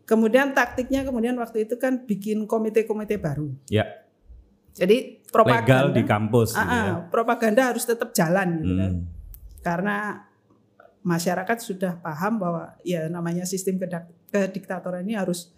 [0.06, 3.50] Kemudian taktiknya kemudian waktu itu kan bikin komite-komite baru.
[3.66, 4.06] Ya.
[4.76, 6.54] Jadi propaganda legal di kampus.
[6.54, 6.94] Uh, gitu ya.
[7.10, 8.78] Propaganda harus tetap jalan gitu kan.
[8.78, 8.80] hmm.
[8.80, 8.94] kan.
[9.66, 9.96] Karena
[11.06, 13.78] masyarakat sudah paham bahwa ya namanya sistem
[14.30, 15.54] kediktatoran ini harus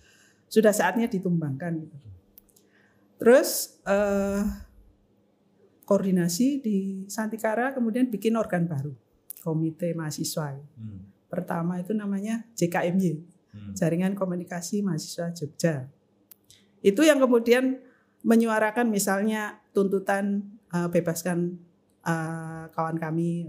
[0.49, 1.97] sudah saatnya ditumbangkan gitu.
[3.19, 4.45] Terus eh,
[5.89, 6.77] koordinasi di
[7.09, 8.93] Santikara kemudian bikin organ baru,
[9.41, 10.57] Komite Mahasiswa.
[10.57, 11.09] Hmm.
[11.33, 13.25] Pertama itu namanya JKMY,
[13.59, 13.75] hmm.
[13.75, 15.90] Jaringan Komunikasi Mahasiswa Jogja.
[16.79, 17.83] Itu yang kemudian
[18.23, 21.59] menyuarakan misalnya tuntutan uh, bebaskan
[22.03, 23.47] uh, kawan kami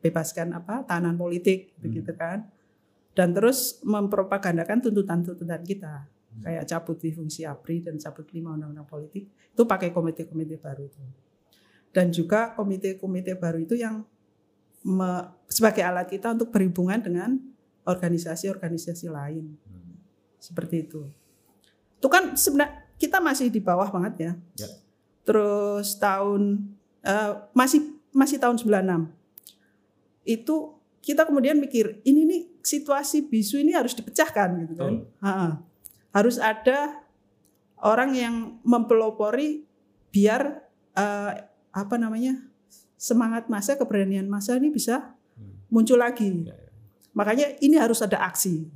[0.00, 1.80] bebaskan apa tahanan politik hmm.
[1.84, 2.48] begitu kan
[3.12, 6.42] dan terus mempropagandakan tuntutan-tuntutan kita hmm.
[6.44, 11.02] kayak cabut di fungsi APRI dan cabut lima undang-undang politik itu pakai komite-komite baru itu
[11.90, 14.04] dan juga komite-komite baru itu yang
[14.86, 17.36] me, sebagai alat kita untuk berhubungan dengan
[17.86, 19.94] organisasi-organisasi lain hmm.
[20.40, 21.06] seperti itu
[22.00, 24.68] itu kan sebenarnya kita masih di bawah banget ya, ya.
[25.24, 26.68] terus tahun
[27.04, 29.20] uh, masih masih tahun 96
[30.28, 30.56] itu
[31.00, 34.94] kita kemudian mikir ini nih situasi bisu ini harus dipecahkan gitu kan.
[35.24, 35.30] Ha,
[36.12, 37.00] harus ada
[37.80, 39.64] orang yang mempelopori
[40.12, 40.60] biar
[40.92, 41.32] uh,
[41.72, 42.36] apa namanya
[43.00, 45.72] semangat masa keberanian masa ini bisa hmm.
[45.72, 46.44] muncul lagi.
[46.44, 46.59] Ya, ya.
[47.14, 48.66] Makanya ini harus ada aksi.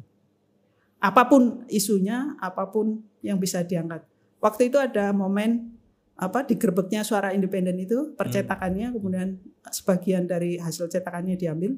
[0.98, 4.02] Apa pun isunya, apa pun yang bisa diangkat.
[4.40, 5.74] Waktu itu ada momen
[6.14, 8.94] apa digerebeknya suara independen itu percetakannya hmm.
[8.94, 9.28] kemudian
[9.66, 11.74] sebagian dari hasil cetakannya diambil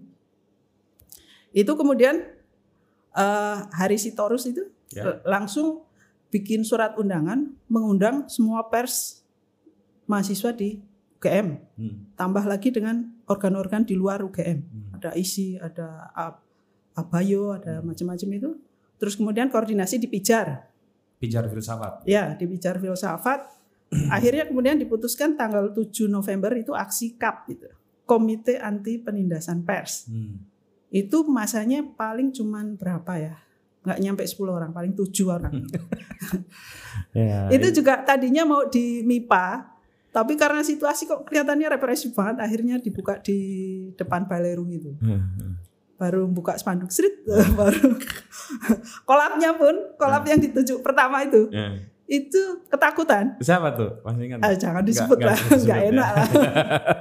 [1.56, 2.20] itu kemudian
[3.16, 5.24] uh, Hari Sitorus itu ya.
[5.24, 5.88] langsung
[6.28, 9.24] bikin surat undangan mengundang semua pers
[10.04, 10.84] mahasiswa di
[11.16, 11.96] UGM hmm.
[12.20, 15.00] tambah lagi dengan organ-organ di luar UGM hmm.
[15.00, 16.12] ada isi ada
[16.96, 17.92] abayo ada hmm.
[17.92, 18.50] macam-macam itu
[18.96, 20.66] terus kemudian koordinasi di Pijar
[21.20, 23.56] Pijar filsafat ya di Pijar filsafat
[24.10, 27.68] akhirnya kemudian diputuskan tanggal 7 November itu aksi KAP gitu.
[28.06, 30.06] Komite Anti Penindasan Pers.
[30.06, 30.38] Hmm.
[30.90, 33.34] Itu masanya paling cuman berapa ya?
[33.82, 35.54] Nggak nyampe 10 orang, paling 7 orang.
[37.14, 39.46] ya, itu juga tadinya mau di MIPA,
[40.10, 43.38] tapi karena situasi kok kelihatannya represif banget, akhirnya dibuka di
[43.94, 44.94] depan Balerung itu.
[45.02, 45.52] Hmm, hmm.
[45.96, 47.24] Baru buka spanduk street,
[47.58, 47.96] baru
[49.08, 50.30] kolapnya pun, kolap hmm.
[50.30, 51.48] yang dituju pertama itu.
[52.06, 53.34] itu ketakutan.
[53.42, 53.98] Siapa tuh?
[54.06, 54.38] Masih ingat?
[54.38, 55.90] Ah, jangan disebut lah, nggak ya.
[55.90, 56.28] enak lah.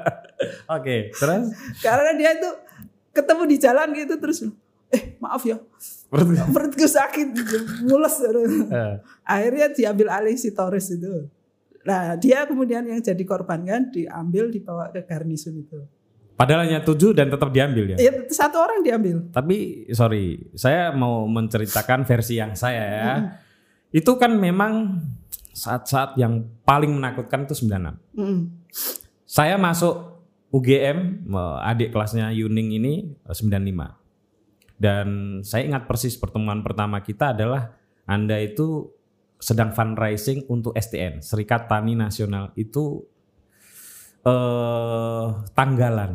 [0.81, 2.49] Oke, terus Karena dia itu
[3.13, 4.49] ketemu di jalan gitu terus,
[4.89, 5.61] eh maaf ya,
[6.55, 7.27] perutku sakit,
[7.85, 8.15] mules.
[8.17, 11.29] Eh, Akhirnya diambil alih si Torres itu.
[11.85, 15.85] Nah dia kemudian yang jadi korban kan diambil dibawa ke garnison itu.
[16.35, 17.97] Padahal hanya tujuh dan tetap diambil ya.
[17.97, 19.31] Ya satu orang diambil.
[19.31, 23.13] Tapi sorry, saya mau menceritakan versi yang saya ya.
[23.95, 24.99] Itu kan memang
[25.55, 28.19] saat-saat yang paling menakutkan itu 96.
[28.19, 28.39] Mm.
[29.23, 30.19] Saya masuk
[30.51, 33.95] UGM, eh, adik kelasnya Yuning ini eh, 95.
[34.75, 37.71] Dan saya ingat persis pertemuan pertama kita adalah
[38.03, 38.91] Anda itu
[39.39, 43.07] sedang fundraising untuk STN, Serikat Tani Nasional itu
[44.25, 46.11] eh tanggalan.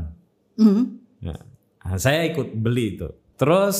[0.59, 0.85] Mm.
[1.23, 3.09] Nah, saya ikut beli itu.
[3.38, 3.79] Terus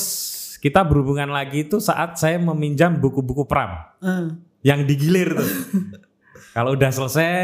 [0.63, 4.33] kita berhubungan lagi itu saat saya meminjam buku-buku pram Ah.
[4.65, 5.51] yang digilir tuh.
[6.51, 7.37] Kalau udah selesai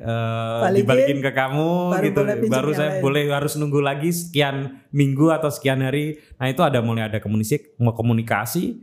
[0.00, 3.02] eh, Balikin, dibalikin ke kamu baru gitu, baru saya lain.
[3.04, 6.16] boleh harus nunggu lagi sekian minggu atau sekian hari.
[6.40, 8.80] Nah itu ada mulai ada komunikasi, mau komunikasi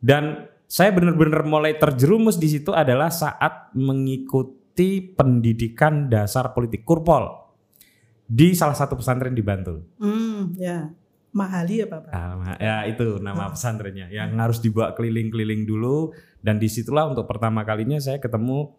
[0.00, 4.56] dan saya benar-benar mulai terjerumus di situ adalah saat mengikuti
[5.14, 7.40] pendidikan dasar politik kurpol
[8.30, 9.82] di salah satu pesantren di Bantul.
[9.98, 10.86] Hmm, ya.
[11.30, 12.10] Mahali ya Bapak.
[12.10, 16.10] Ah, ya itu nama pesantrennya yang harus dibawa keliling-keliling dulu
[16.42, 18.74] dan di situlah untuk pertama kalinya saya ketemu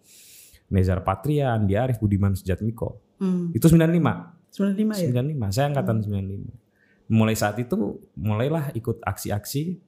[0.71, 2.99] Nezar Patria, Andi Arif, Budiman Sujatmiko.
[3.19, 3.51] Hmm.
[3.55, 4.51] Itu 95.
[4.51, 5.09] 95 ya.
[5.11, 5.55] 95.
[5.55, 7.11] Saya angkatan 95.
[7.11, 9.79] Mulai saat itu mulailah ikut aksi-aksi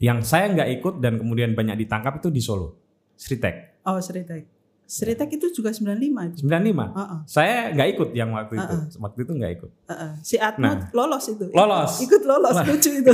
[0.00, 2.76] yang saya nggak ikut dan kemudian banyak ditangkap itu di Solo.
[3.20, 3.84] Sritek.
[3.84, 4.59] Oh, Seritek.
[4.90, 6.42] Seritek itu juga 95 itu.
[6.50, 6.90] 95.
[6.90, 7.18] Heeh.
[7.30, 8.76] Saya nggak ikut yang waktu itu.
[8.98, 9.70] Waktu itu nggak ikut.
[9.86, 10.10] Heeh.
[10.26, 10.90] Si Atmo Nah.
[10.90, 11.46] lolos itu.
[11.54, 11.92] Lolos.
[12.02, 13.12] Ikut lolos lucu itu.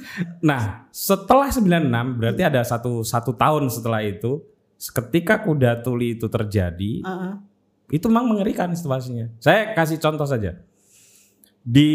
[0.48, 4.40] Nah, setelah 96 berarti ada satu satu tahun setelah itu,
[4.80, 7.34] ketika kuda tuli itu terjadi, Heeh.
[7.92, 9.28] itu memang mengerikan situasinya.
[9.36, 10.56] Saya kasih contoh saja.
[11.60, 11.92] Di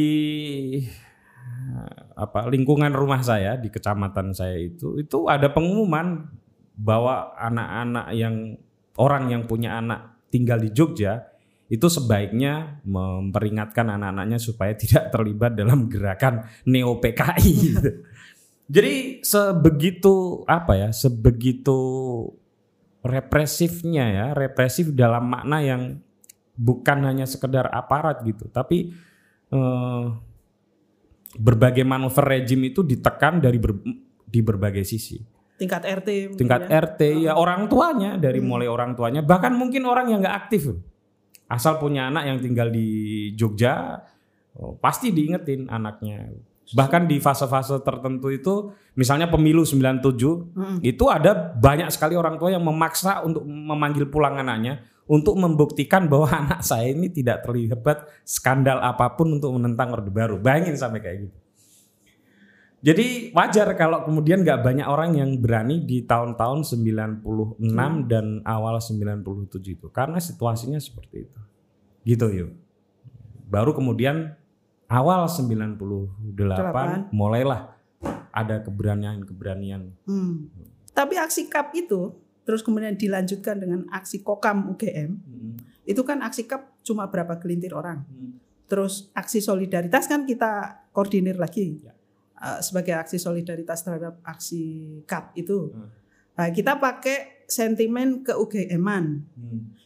[2.13, 6.29] apa lingkungan rumah saya di kecamatan saya itu itu ada pengumuman
[6.77, 8.61] bahwa anak-anak yang
[8.99, 11.33] orang yang punya anak tinggal di Jogja
[11.71, 17.55] itu sebaiknya memperingatkan anak-anaknya supaya tidak terlibat dalam gerakan neo PKI.
[18.73, 21.79] Jadi sebegitu apa ya, sebegitu
[23.03, 25.81] represifnya ya, represif dalam makna yang
[26.55, 28.95] bukan hanya sekedar aparat gitu, tapi
[29.51, 30.03] eh,
[31.35, 33.83] berbagai manuver rejim itu ditekan dari ber-
[34.23, 35.32] di berbagai sisi.
[35.53, 36.09] Tingkat RT.
[36.33, 36.81] Tingkat ya.
[36.81, 39.21] RT ya orang tuanya dari mulai orang tuanya.
[39.21, 40.73] Bahkan mungkin orang yang nggak aktif.
[41.45, 44.01] Asal punya anak yang tinggal di Jogja
[44.57, 46.33] oh, pasti diingetin anaknya.
[46.73, 52.63] Bahkan di fase-fase tertentu itu misalnya pemilu 97 itu ada banyak sekali orang tua yang
[52.63, 59.13] memaksa untuk memanggil pulang anaknya untuk membuktikan bahwa anak saya ini tidak terlibat skandal apa
[59.13, 60.39] pun untuk menentang Orde Baru.
[60.39, 61.42] Bayangin sampai kayak gitu
[62.83, 67.23] jadi wajar kalau kemudian nggak banyak orang yang berani di tahun-tahun 96
[68.11, 69.23] dan awal 97
[69.79, 71.39] itu karena situasinya seperti itu.
[72.03, 72.51] Gitu yuk.
[73.47, 74.35] Baru kemudian
[74.91, 77.71] awal 98 mulailah
[78.35, 79.95] ada keberanian-keberanian.
[80.03, 80.51] Hmm.
[80.91, 82.11] Tapi aksi KAP itu
[82.43, 85.23] terus kemudian dilanjutkan dengan aksi Kokam UGM.
[85.87, 88.03] Itu kan aksi KAP cuma berapa gelintir orang.
[88.67, 91.79] Terus aksi solidaritas kan kita koordinir lagi.
[91.79, 91.95] Ya.
[92.43, 94.59] Eh, sebagai aksi solidaritas terhadap aksi
[95.07, 95.71] KAP itu.
[95.71, 95.87] Hmm.
[96.35, 99.23] Nah, kita pakai sentimen ke UGM-an.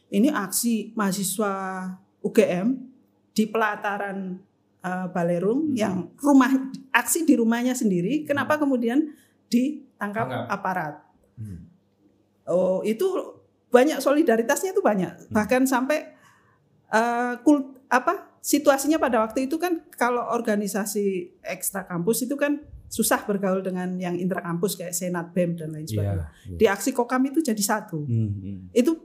[0.09, 1.53] Ini aksi mahasiswa
[2.19, 2.81] UGM
[3.29, 4.41] di pelataran
[4.79, 5.77] eh, Balerung Hmm.
[5.77, 6.49] yang rumah
[6.89, 8.25] aksi di rumahnya sendiri.
[8.25, 9.05] Kenapa kemudian
[9.47, 10.49] ditangkap Tangkap.
[10.49, 10.95] aparat?
[12.47, 13.05] Oh, itu
[13.67, 15.29] banyak solidaritasnya itu banyak.
[15.29, 16.09] Bahkan sampai
[16.87, 23.27] eh, kul- apa situasinya pada waktu itu kan kalau organisasi ekstra kampus itu kan susah
[23.27, 26.31] bergaul dengan yang intra kampus kayak senat bem dan lain sebagainya.
[26.47, 26.55] Iya.
[26.55, 28.07] Di aksi kokam itu jadi satu.
[28.07, 28.57] Hmm, hmm.
[28.71, 28.95] Itu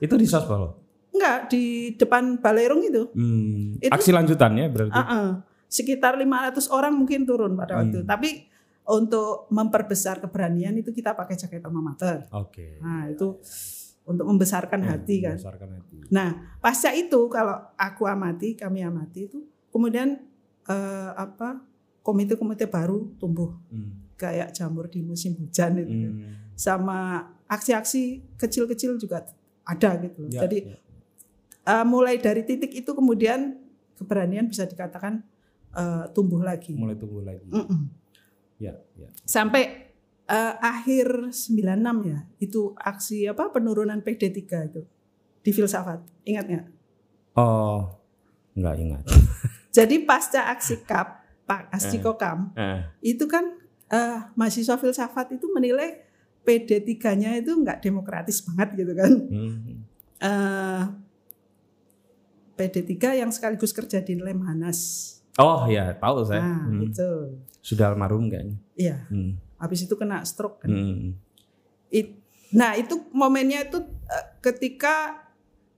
[0.00, 0.80] Itu di sospol.
[1.12, 3.12] enggak di depan balerung itu.
[3.12, 3.76] Hmm.
[3.76, 4.96] Itu- Aksi lanjutan ya berarti.
[4.96, 5.28] Ah, ah.
[5.68, 8.00] sekitar 500 orang mungkin turun pada waktu itu.
[8.00, 8.08] Hmm.
[8.08, 8.30] Tapi
[8.88, 12.24] untuk memperbesar keberanian itu kita pakai jaket alma mater.
[12.32, 12.80] Oke.
[12.80, 13.36] Nah, itu
[14.02, 15.38] untuk membesarkan hati kan.
[15.38, 15.94] Membesarkan hati.
[16.10, 19.38] Nah, pasca itu kalau aku amati, kami amati itu
[19.70, 20.18] kemudian
[20.64, 21.62] eh, apa
[22.02, 24.02] komite-komite baru tumbuh Hmm.
[24.14, 25.90] kayak jamur di musim hujan itu.
[25.90, 26.12] kan.
[26.12, 26.34] Hmm.
[26.54, 26.98] Sama
[27.46, 29.26] aksi-aksi kecil-kecil juga
[29.62, 30.26] ada gitu.
[30.26, 30.30] loh.
[30.30, 30.76] Ya, Jadi ya.
[31.66, 33.58] eh, mulai dari titik itu kemudian
[33.94, 35.22] keberanian bisa dikatakan
[35.72, 36.74] eh, tumbuh lagi.
[36.74, 37.46] mulai tumbuh lagi.
[37.48, 37.86] Mm-mm.
[38.58, 39.08] Ya, ya.
[39.24, 39.91] Sampai
[40.26, 41.58] uh, akhir 96
[42.04, 42.18] ya.
[42.38, 44.82] Itu aksi apa penurunan PD3 itu
[45.40, 46.02] di filsafat.
[46.22, 46.66] Ingat nggak?
[47.34, 47.98] Oh,
[48.54, 49.04] nggak ingat.
[49.76, 51.08] Jadi pasca aksi KAP,
[51.48, 52.00] Pak Aksi Eh.
[52.00, 53.56] Kokam, Eh, itu kan
[53.88, 56.04] uh, mahasiswa filsafat itu menilai
[56.42, 59.12] PD3-nya itu nggak demokratis banget gitu kan.
[59.16, 59.74] hmm.
[60.20, 60.82] Eh,
[62.52, 65.08] PD3 yang sekaligus kerja di Lemhanas.
[65.40, 66.44] Oh ya, tahu saya.
[66.44, 66.84] Nah, Hmm.
[66.84, 67.08] itu.
[67.64, 68.56] Sudah almarhum kayaknya.
[68.76, 69.40] Iya, Hmm.
[69.62, 70.70] Habis itu kena stroke kan.
[70.74, 71.14] Hmm.
[71.86, 72.18] It-
[72.50, 73.78] nah, itu momennya itu
[74.10, 75.22] eh, ketika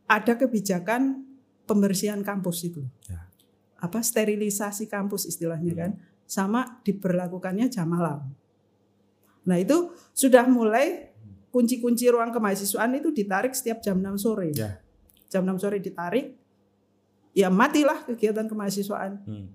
[0.09, 1.20] ada kebijakan
[1.68, 2.81] pembersihan kampus itu.
[3.05, 3.29] Ya.
[3.77, 5.81] Apa sterilisasi kampus istilahnya Hmm.
[5.85, 5.90] kan,
[6.25, 8.25] sama diberlakukannya jam malam.
[9.44, 11.12] Nah, itu sudah mulai
[11.53, 14.57] kunci-kunci ruang kemahasiswaan itu ditarik setiap jam 6 sore.
[14.57, 14.81] Ya.
[15.29, 16.33] Jam 6 sore ditarik,
[17.37, 19.20] ya matilah kegiatan kemahasiswaan.
[19.29, 19.47] Hmm.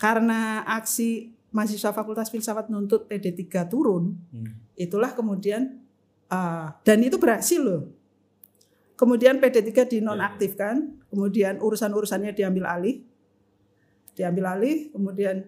[0.00, 4.54] Karena aksi mahasiswa Fakultas Filsafat nuntut PD3 turun, Hmm.
[4.74, 5.80] itulah kemudian
[6.26, 7.82] ah, dan itu berhasil loh.
[8.96, 13.04] Kemudian PD3 dinonaktifkan, kemudian urusan-urusannya diambil alih,
[14.16, 15.44] diambil alih, kemudian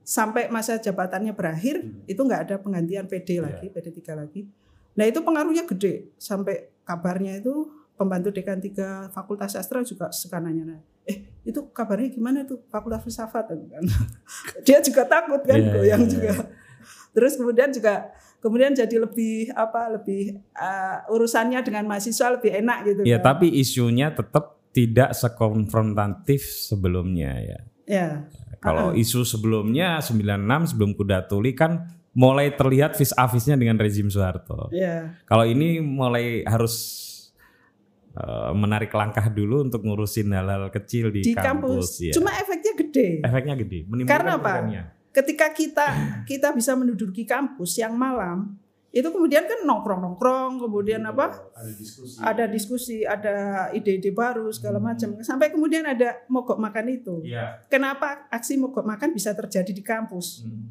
[0.00, 4.48] sampai masa jabatannya berakhir itu nggak ada penggantian PD lagi, PD3 lagi.
[4.96, 10.82] Nah itu pengaruhnya gede sampai kabarnya itu pembantu dekan tiga Fakultas Sastra juga suka nanya,
[11.06, 13.84] eh itu kabarnya gimana tuh Fakultas Filsafat kan?
[14.66, 16.32] Dia juga takut kan, Iya, goyang iya, juga.
[17.14, 18.10] Terus kemudian juga
[18.42, 23.32] kemudian jadi lebih apa lebih uh, urusannya dengan mahasiswa lebih enak gitu Ya, kan.
[23.32, 27.58] tapi isunya tetap tidak sekonfrontatif sebelumnya ya.
[27.86, 28.08] Ya.
[28.58, 31.84] Kalau isu sebelumnya 96 sebelum kuda tuli kan
[32.16, 34.72] mulai terlihat vis a visnya dengan rezim Soeharto.
[34.72, 35.14] Ya.
[35.28, 37.04] Kalau ini mulai harus
[38.14, 42.00] eh, menarik langkah dulu untuk ngurusin hal-hal kecil di, Di kampus.
[42.00, 42.14] ya.
[42.14, 43.08] Cuma efeknya gede.
[43.20, 43.78] efeknya gede.
[43.90, 44.54] menimbulkan Karena apa?
[45.14, 45.86] Ketika kita
[46.30, 48.58] kita bisa menduduki kampus yang malam,
[48.94, 51.34] itu kemudian kan nongkrong-nongkrong, kemudian apa?
[51.58, 52.14] Ada diskusi.
[52.22, 53.34] Ada diskusi, ada
[53.74, 55.18] ide-ide baru segala macam.
[55.18, 57.26] Sampai kemudian ada mogok makan itu.
[57.26, 57.66] Iya.
[57.66, 60.46] Kenapa aksi mogok makan bisa terjadi di kampus?
[60.46, 60.70] Hmm.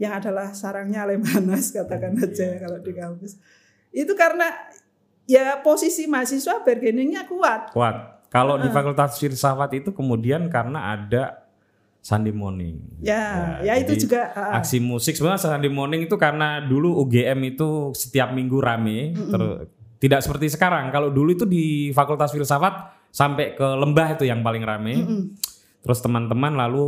[0.00, 3.38] yang adalah sarangnya Lemhanas katakan Iya, aja ya kalau di kampus
[3.94, 4.50] itu karena
[5.26, 7.96] ya posisi mahasiswa bargainingnya kuat Kuat.
[8.32, 11.44] Kalau di Fakultas Filsafat itu kemudian karena ada
[12.02, 12.80] Sunday morning.
[12.98, 17.54] ya Ya, ya, itu juga ah, Aksi musik sebenarnya Sunday morning itu karena dulu UGM
[17.54, 19.12] itu setiap minggu rame,
[20.02, 20.90] tidak seperti sekarang.
[20.90, 24.94] Kalau dulu itu di Fakultas Filsafat sampai ke lembah itu yang paling rame.
[24.98, 25.22] mm-mm.
[25.82, 26.86] Terus teman-teman lalu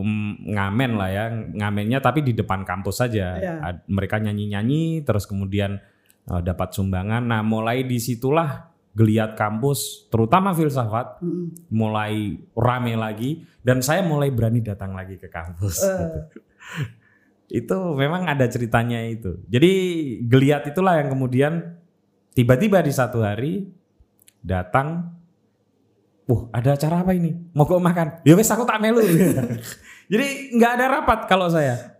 [0.00, 3.36] um, ngamen lah ya, ngamennya tapi di depan kampus saja.
[3.60, 5.80] Ad- Mereka nyanyi-nyanyi, terus kemudian
[6.28, 7.24] uh, dapat sumbangan.
[7.24, 11.72] Nah mulai di situlah geliat kampus, terutama filsafat, Mm-mm.
[11.72, 13.42] mulai rame lagi.
[13.64, 15.80] Dan saya mulai berani datang lagi ke kampus.
[15.80, 16.20] Eh,
[17.64, 19.40] itu memang ada ceritanya itu.
[19.48, 19.72] Jadi
[20.28, 21.78] geliat itulah yang kemudian
[22.36, 23.72] tiba-tiba di satu hari
[24.44, 25.18] datang
[26.22, 27.34] Wah, ada acara apa ini?
[27.50, 28.22] Mau kok makan?
[28.22, 29.02] Ya wes aku tak melu.
[30.12, 31.98] Jadi nggak ada rapat kalau saya.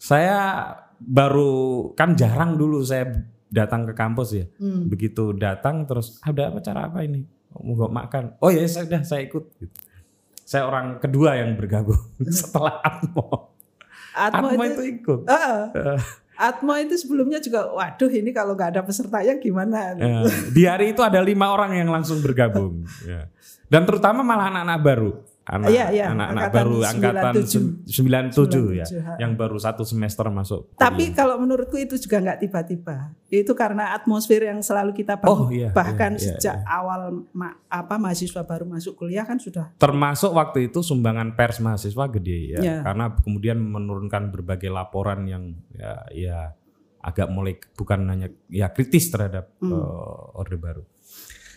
[0.00, 0.64] Saya
[0.96, 4.46] baru kan jarang dulu saya datang ke kampus ya.
[4.56, 4.86] mm.
[4.86, 7.26] Begitu datang terus ada acara apa ini?
[7.50, 8.38] Mau makan?
[8.38, 9.44] Oh ya sudah saya ikut.
[9.58, 9.74] Gitu.
[10.46, 11.98] Saya orang kedua yang bergabung
[12.30, 13.54] setelah Atmo.
[14.14, 15.20] Atmo, Atmo itu, itu ikut.
[15.26, 15.70] Ah,
[16.40, 21.04] Atmo itu sebelumnya juga waduh ini kalau nggak ada pesertanya gimana Ya, di hari itu
[21.04, 22.86] ada lima orang yang langsung bergabung.
[23.04, 23.28] Ya.
[23.70, 25.10] Dan terutama malah anak-anak baru,
[25.50, 27.90] anak, Iya, iya, anak-anak angkatan baru angkatan 97.
[28.70, 29.12] 97 ya, 97, ha.
[29.18, 30.70] yang baru satu semester masuk.
[30.74, 31.16] Tapi kuliah.
[31.16, 32.96] kalau menurutku itu juga nggak tiba-tiba.
[33.26, 35.34] Itu karena atmosfer yang selalu kita bangun.
[35.34, 39.74] Oh, iya, Bahkan iya, iya, sejak awal ma- apa mahasiswa baru masuk kuliah kan sudah.
[39.76, 42.76] termasuk waktu itu sumbangan pers mahasiswa gede ya, Ya.
[42.80, 46.38] karena kemudian menurunkan berbagai laporan yang ya, ya
[47.00, 49.72] agak mulai bukan hanya ya kritis terhadap Hmm.
[49.72, 50.84] eh, orde baru.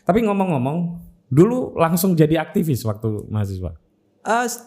[0.01, 0.77] Tapi ngomong-ngomong,
[1.27, 3.75] dulu langsung jadi aktivis waktu mahasiswa.
[4.23, 4.63] S-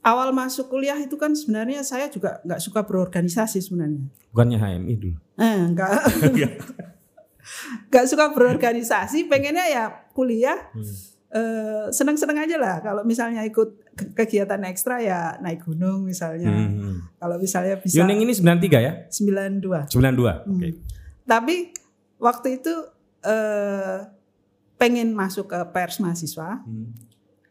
[0.00, 4.02] awal masuk kuliah itu kan sebenarnya saya juga nggak suka berorganisasi sebenarnya.
[4.30, 5.16] Bukannya HMI dulu.
[5.36, 5.90] Eh, nggak
[7.90, 9.26] nggak suka berorganisasi.
[9.26, 10.58] Pengennya ya kuliah.
[11.32, 12.76] eh, seneng-seneng aja lah.
[12.78, 16.52] Kalau misalnya ikut ke- kegiatan ekstra ya naik gunung misalnya.
[16.52, 17.08] Hmm.
[17.16, 18.92] Kalau misalnya bisa Yuning ini 93 ya?
[19.08, 19.88] 92.
[19.88, 20.44] 92.
[20.44, 20.52] Hmm.
[20.52, 20.68] Oke.
[21.24, 21.54] Tapi
[22.18, 22.72] waktu itu
[23.24, 23.98] eh,
[24.76, 26.60] pengen masuk ke pers mahasiswa.
[26.60, 26.92] Hmm.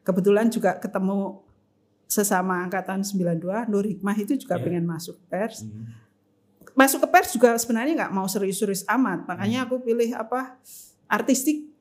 [0.02, 1.41] Kebetulan juga ketemu
[2.12, 4.64] sesama angkatan 92, Nur Hikmah itu juga Iya.
[4.68, 5.64] pengen masuk pers.
[5.64, 5.88] Hmm.
[6.76, 9.24] Masuk ke pers juga sebenarnya nggak mau serius-serius amat.
[9.24, 10.60] Makanya aku pilih apa
[11.08, 11.72] artistik.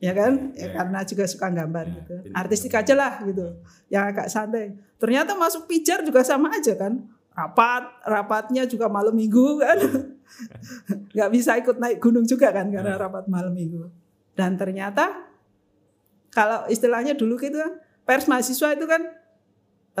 [0.00, 0.50] Ya kan?
[0.56, 0.68] Ya, Iya.
[0.74, 2.14] karena juga suka gambar Iya, gitu.
[2.34, 3.46] Artistik aja lah gitu.
[3.86, 4.66] Yang agak santai.
[4.98, 7.06] Ternyata masuk pijar juga sama aja kan.
[7.30, 9.78] rapat rapatnya juga malam minggu kan
[11.14, 13.86] nggak bisa ikut naik gunung juga kan karena rapat malam minggu
[14.34, 15.30] dan ternyata
[16.28, 19.02] kalau istilahnya dulu gitu kan pers mahasiswa itu kan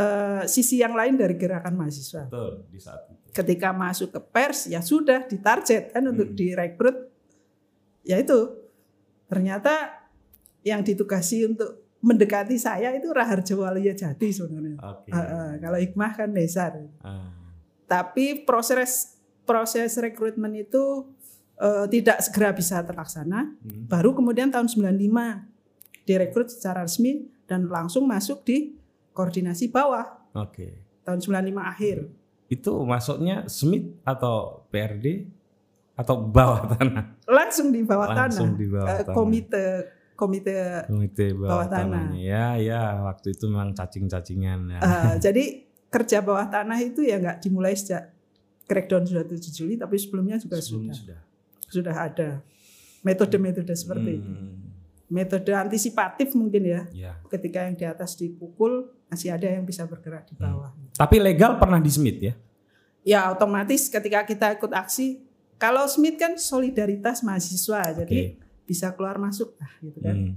[0.00, 3.20] uh, sisi yang lain dari gerakan mahasiswa Betul, di saat itu.
[3.30, 6.36] ketika masuk ke pers ya sudah ditarget kan untuk Hmm.
[6.36, 6.96] direkrut
[8.02, 8.56] ya itu
[9.26, 10.00] ternyata
[10.62, 15.08] yang ditugasi untuk mendekati saya itu Raharjo Walia Jati sebenarnya Oke.
[15.08, 17.28] Uh, uh, kalau Hikmah kan Nesar Ah.
[17.84, 21.10] tapi proses proses rekrutmen itu
[21.56, 23.84] eh, tidak segera bisa terlaksana Hmm.
[23.84, 25.44] baru kemudian tahun 95
[26.02, 28.79] direkrut secara resmi dan langsung masuk di
[29.20, 30.80] koordinasi bawah Oke.
[31.02, 31.96] tahun 95 akhir
[32.48, 35.28] Itu masuknya Smith atau PRD
[35.94, 37.20] atau bawah tanah?
[37.26, 39.12] langsung di bawah Langsung tanah di bawah Eh, tanah.
[39.12, 39.66] komite
[40.14, 41.84] komite Komite bawah, Bawah tanah.
[42.02, 42.20] tanahnya.
[42.20, 44.78] Ya, ya, waktu itu memang cacing-cacingan ya.
[44.78, 45.44] eh, jadi
[45.88, 48.12] kerja bawah tanah itu ya nggak dimulai sejak
[48.64, 51.20] crackdown sudah 7 Juli tapi sebelumnya juga Sebelumnya sudah sudah.
[51.66, 52.28] sudah ada
[53.00, 54.69] metode-metode seperti itu Hmm,
[55.10, 57.12] metode antisipatif mungkin ya Ya.
[57.26, 60.70] ketika yang di atas dipukul masih ada yang bisa bergerak di bawah.
[60.94, 62.34] Tapi legal pernah di Smith ya?
[63.02, 65.18] Ya otomatis ketika kita ikut aksi,
[65.58, 70.14] kalau Smith kan solidaritas mahasiswa, jadi bisa keluar masuk lah gitu kan.
[70.14, 70.34] Hmm.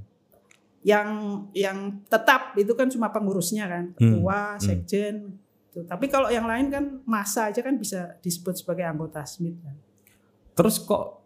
[0.83, 1.09] Yang
[1.53, 1.77] yang
[2.09, 5.37] tetap itu kan cuma pengurusnya kan, ketua, sekjen.
[5.69, 5.85] Tuh.
[5.85, 9.77] Tapi kalau yang lain kan masa aja kan bisa disebut sebagai anggota Smith kan.
[10.57, 11.21] Terus kok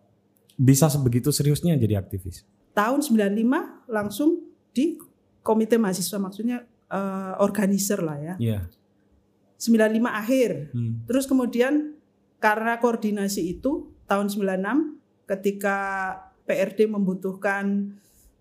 [0.60, 2.44] bisa sebegitu seriusnya jadi aktivis?
[2.78, 5.02] Tahun 95 langsung di
[5.42, 6.62] komite mahasiswa maksudnya
[6.94, 8.36] eh, organizer lah ya.
[8.38, 8.60] Iya.
[9.58, 11.02] 95 akhir Hmm.
[11.10, 11.98] Terus kemudian
[12.38, 14.94] karena koordinasi itu tahun 96
[15.26, 15.78] ketika
[16.46, 17.98] PRD membutuhkan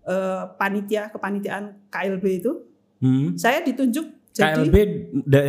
[0.07, 2.53] eh, panitia kepanitiaan KLB itu,
[2.97, 3.35] Hmm.
[3.37, 4.77] saya ditunjuk jadi KLB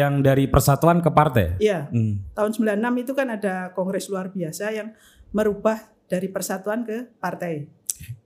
[0.01, 1.61] yang dari persatuan ke partai?
[1.61, 2.25] ya Hmm.
[2.33, 4.97] tahun 96 itu kan ada kongres luar biasa yang
[5.31, 7.69] merubah dari persatuan ke partai.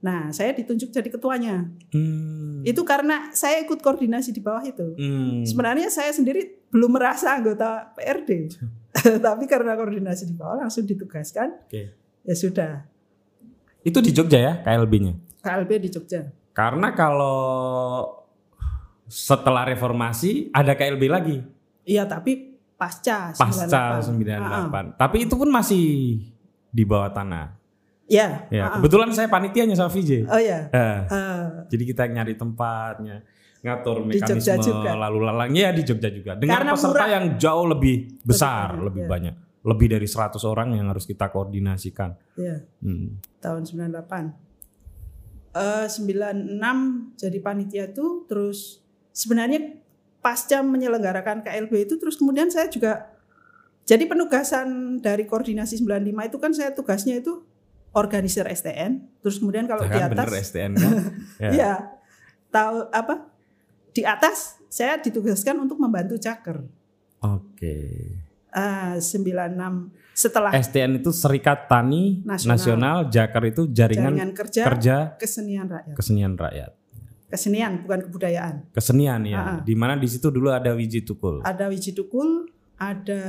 [0.02, 1.68] Nah, saya ditunjuk jadi ketuanya.
[1.94, 2.60] Hmm.
[2.66, 4.96] Itu karena saya ikut koordinasi di bawah itu.
[4.98, 5.46] Hmm.
[5.46, 8.52] Sebenarnya saya sendiri belum merasa anggota PRD.
[9.26, 11.96] Tapi karena koordinasi di bawah langsung ditugaskan, Oke.
[12.24, 12.72] ya sudah.
[13.82, 15.14] Itu di Jogja ya KLB-nya?
[15.42, 16.28] KLB di Jogja.
[16.52, 17.40] Karena kalau
[19.08, 21.38] setelah reformasi ada KLB lagi
[21.82, 24.98] Iya, tapi pasca pasca 98.
[24.98, 25.84] Tapi itu pun masih
[26.70, 27.61] di bawah tanah.
[28.12, 28.44] Ya.
[28.52, 30.28] Ya, kebetulan saya panitianya sama VJ.
[30.28, 30.68] Oh ya.
[30.68, 33.24] Eh, Ah, jadi kita nyari tempatnya,
[33.58, 34.92] ngatur mekanisme juga.
[34.94, 36.36] lalu lalangnya ya di Jogja juga.
[36.36, 37.08] Dengan Karena peserta murah.
[37.08, 39.08] yang jauh lebih besar, banyak, lebih ya.
[39.08, 39.34] banyak.
[39.62, 42.12] Lebih dari 100 orang yang harus kita koordinasikan.
[42.34, 43.16] ya, Hmm.
[43.38, 44.34] tahun 98.
[45.52, 46.58] Eh 96
[47.14, 49.76] jadi panitia itu terus sebenarnya
[50.18, 53.12] pasca menyelenggarakan KLB itu terus kemudian saya juga
[53.82, 55.92] jadi penugasan dari koordinasi 95
[56.24, 57.44] itu kan saya tugasnya itu
[57.92, 60.92] organisir STN, terus kemudian kalau di Kan bener atas STN kan?
[61.38, 61.50] ya.
[61.56, 61.72] Iya.
[62.48, 63.14] Tahu apa?
[63.92, 66.64] Di atas saya ditugaskan untuk membantu caker.
[67.20, 67.76] Oke.
[68.52, 72.52] Ah, 96 setelah STN itu Serikat Tani Nasional.
[72.52, 75.96] Nasional, Jakar itu jaringan, jaringan kerja, kerja kesenian rakyat.
[75.96, 76.72] kesenian rakyat.
[77.32, 78.54] Kesenian bukan kebudayaan.
[78.76, 79.40] Kesenian ya.
[79.40, 79.58] Ah.
[79.64, 81.40] Di mana di situ dulu ada Wiji Tukul.
[81.40, 82.44] Ada Wiji Tukul,
[82.76, 83.22] ada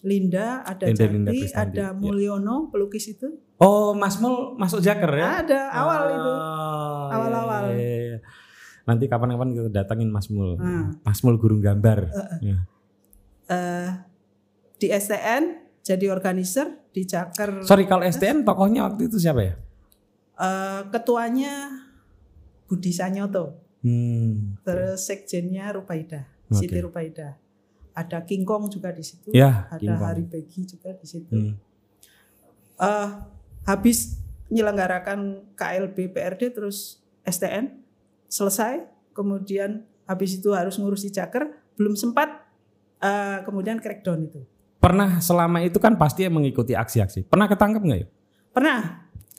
[0.00, 1.92] Linda, ada Linda- ada ya.
[1.92, 3.28] Mulyono pelukis itu.
[3.58, 5.42] Oh, Mas Mul masuk Jakar ya?
[5.42, 6.30] Ada awal itu.
[6.30, 7.62] Oh, Awal-awal.
[7.74, 8.18] iya, iya, iya.
[8.86, 10.54] Nanti kapan-kapan kita datangin Mas Mul.
[10.56, 10.94] Ah.
[11.02, 12.06] Mas Mul guru gambar.
[12.38, 12.62] Ya.
[13.50, 13.88] Eh,
[14.78, 17.66] di STN jadi organizer di caker.
[17.66, 19.54] Sorry kalau STN tokohnya waktu itu siapa ya?
[20.38, 21.82] Eh, ketuanya
[22.70, 23.58] Budi Sanyoto.
[23.82, 24.58] Hmm.
[24.62, 26.62] Terus sekjennya Rupaidah, Oke.
[26.62, 27.34] Siti Rupaidah.
[27.94, 29.34] Ada King Kong juga di situ.
[29.34, 30.06] Ya, ada King Kong.
[30.06, 31.34] Hari Begi juga di situ.
[31.34, 31.54] Hmm.
[32.78, 33.08] Eh,
[33.68, 34.16] habis
[34.48, 37.84] menyelenggarakan KLB PRD terus STN
[38.26, 38.80] selesai,
[39.12, 42.48] kemudian habis itu harus ngurusi caker, belum sempat
[42.98, 44.40] eh, kemudian crackdown itu.
[44.80, 47.28] Pernah selama itu kan pasti mengikuti aksi-aksi.
[47.28, 48.08] Pernah ketangkep nggak ya?
[48.50, 48.78] Pernah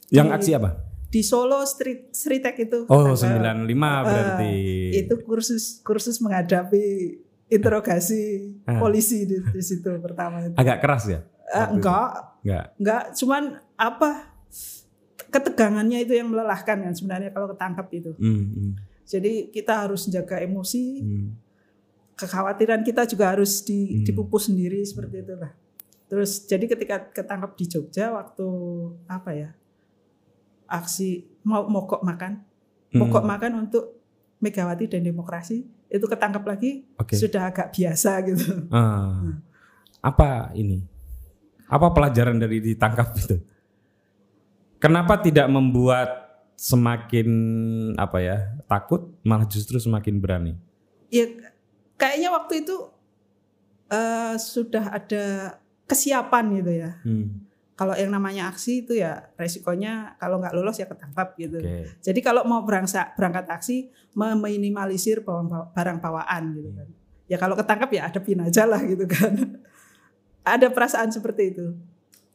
[0.10, 0.70] Yang Di- aksi apa?
[1.10, 2.86] di Solo Street Street Tech itu.
[2.86, 4.54] Oh, tanggal- 95 berarti.
[4.94, 6.86] Eh, itu kursus kursus menghadapi
[7.50, 8.78] interogasi Ah.
[8.78, 10.54] polisi di, di situ pertama itu.
[10.54, 11.20] Agak keras ya?
[11.50, 11.90] Eh, waktu itu?
[12.44, 13.04] Enggak, Enggak.
[13.16, 13.44] cuman
[13.76, 14.12] apa
[15.30, 18.12] ketegangannya itu yang melelahkan kan sebenarnya kalau ketangkap itu.
[18.18, 18.72] Hmm, hmm,
[19.06, 21.28] Jadi kita harus jaga emosi, hmm.
[22.14, 24.06] kekhawatiran kita juga harus di, Hmm.
[24.06, 25.52] dipupus sendiri seperti itulah.
[26.10, 28.48] Terus jadi ketika ketangkap di Jogja waktu
[29.06, 29.50] apa ya
[30.66, 32.42] aksi mau mogok makan,
[32.94, 33.98] mogok makan untuk
[34.40, 37.20] Megawati dan demokrasi itu ketangkap lagi Oke.
[37.20, 38.72] sudah agak biasa gitu.
[38.72, 39.36] Ah.
[40.00, 40.80] Apa ini?
[41.70, 43.38] Apa pelajaran dari ditangkap itu?
[44.82, 46.10] Kenapa tidak membuat
[46.58, 47.30] semakin
[47.96, 50.54] apa ya takut, malah justru semakin berani?
[51.14, 51.30] Ya
[51.96, 52.90] kayaknya waktu itu
[53.94, 55.26] uh, sudah ada
[55.86, 56.92] kesiapan gitu ya.
[57.06, 57.46] Hmm.
[57.80, 61.64] Kalau yang namanya aksi itu ya resikonya kalau nggak lolos ya ketangkap gitu.
[61.64, 61.88] Okay.
[62.04, 66.88] Jadi kalau mau berangkat berangkat aksi meminimalisir barang bawaan gitu kan.
[67.32, 69.64] Ya kalau ketangkap ya adepin aja lah gitu kan.
[70.56, 71.66] Ada perasaan seperti itu.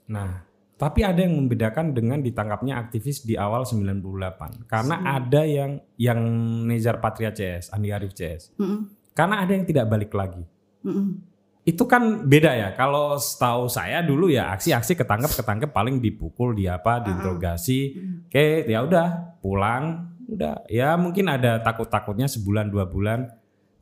[0.07, 0.47] Nah,
[0.79, 4.69] tapi ada yang membedakan dengan ditangkapnya aktivis di awal 98.
[4.71, 5.07] Karena hmm.
[5.07, 6.21] ada yang yang
[6.69, 8.55] Nezar Patria CS, Andi Arief CS.
[8.59, 8.81] Mm -mm.
[9.15, 10.43] Karena ada yang tidak balik lagi.
[10.83, 11.35] Mm -mm
[11.65, 12.69] itu kan beda ya.
[12.77, 17.81] Kalau setahu saya dulu ya aksi-aksi ketangkep ketangkep paling dipukul di apa, diinterogasi.
[17.97, 18.29] Uh-huh.
[18.29, 20.69] Oke, ya udah pulang, udah.
[20.69, 23.33] Ya mungkin ada takut-takutnya sebulan dua bulan.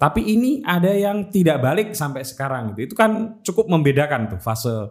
[0.03, 2.91] Tapi ini ada yang tidak balik sampai sekarang gitu.
[2.91, 4.91] Itu kan cukup membedakan tuh fase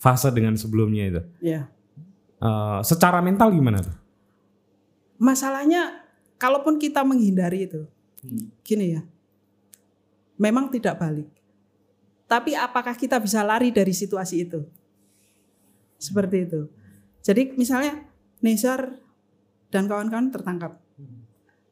[0.00, 1.22] fase dengan sebelumnya itu.
[1.44, 1.68] Iya.
[2.40, 3.92] Uh, secara mental gimana tuh?
[5.20, 6.08] Masalahnya
[6.40, 7.84] kalaupun kita menghindari itu,
[8.24, 8.48] hmm.
[8.64, 9.04] gini ya,
[10.40, 11.28] memang tidak balik
[12.26, 14.66] tapi apakah kita bisa lari dari situasi itu?
[15.96, 16.66] Seperti itu.
[17.22, 18.02] Jadi misalnya
[18.42, 18.98] Nezar
[19.70, 20.76] dan kawan-kawan tertangkap.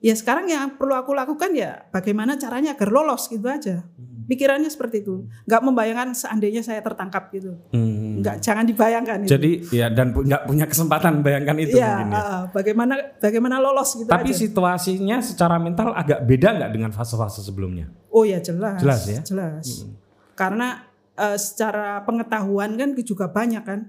[0.04, 3.80] Ya sekarang yang perlu aku lakukan ya bagaimana caranya agar lolos gitu aja.
[4.28, 5.24] Pikirannya seperti itu.
[5.48, 7.56] Nggak membayangkan seandainya saya tertangkap gitu.
[7.72, 8.20] Hmm.
[8.20, 9.32] Nggak, jangan dibayangkan itu.
[9.32, 11.80] Jadi ya dan nggak punya kesempatan bayangkan itu.
[11.80, 12.24] Ya, ya.
[12.52, 14.40] bagaimana bagaimana lolos gitu Tapi aja.
[14.44, 17.88] situasinya secara mental agak beda nggak dengan fase-fase sebelumnya?
[18.12, 18.80] Oh ya jelas.
[18.80, 19.20] Jelas ya.
[19.24, 19.64] Jelas.
[19.64, 20.82] Hmm karena
[21.16, 23.80] uh, secara pengetahuan kan juga banyak kan.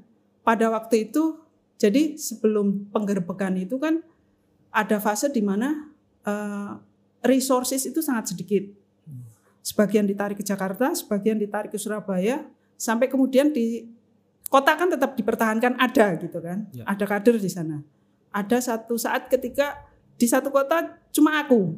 [0.46, 1.42] Pada waktu itu
[1.82, 4.06] jadi sebelum penggerbekan itu kan
[4.70, 5.90] ada fase di mana
[6.26, 6.78] uh,
[7.26, 8.66] resources itu sangat sedikit.
[9.66, 12.46] Sebagian ditarik ke Jakarta, sebagian ditarik ke Surabaya,
[12.78, 13.90] sampai kemudian di
[14.46, 16.70] kota kan tetap dipertahankan ada gitu kan.
[16.70, 16.86] Ya.
[16.86, 17.82] Ada kader di sana.
[18.30, 19.74] Ada satu saat ketika
[20.16, 21.76] di satu kota cuma aku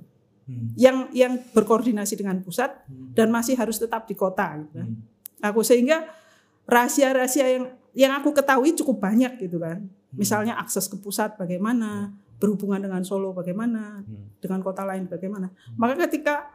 [0.51, 0.75] hmm.
[0.75, 3.15] yang yang berkoordinasi dengan pusat hmm.
[3.15, 4.89] dan masih harus tetap di kota gitu kan.
[4.91, 5.47] Hmm.
[5.53, 6.11] Aku sehingga
[6.67, 7.65] rahasia-rahasia yang
[7.97, 9.85] yang aku ketahui cukup banyak gitu kan.
[9.85, 10.17] Hmm.
[10.17, 12.26] Misalnya akses ke pusat bagaimana, hmm.
[12.38, 14.41] Berhubungan dengan Solo bagaimana, hmm.
[14.41, 15.49] dengan kota lain bagaimana.
[15.49, 15.75] Hmm.
[15.77, 16.49] Maka ketika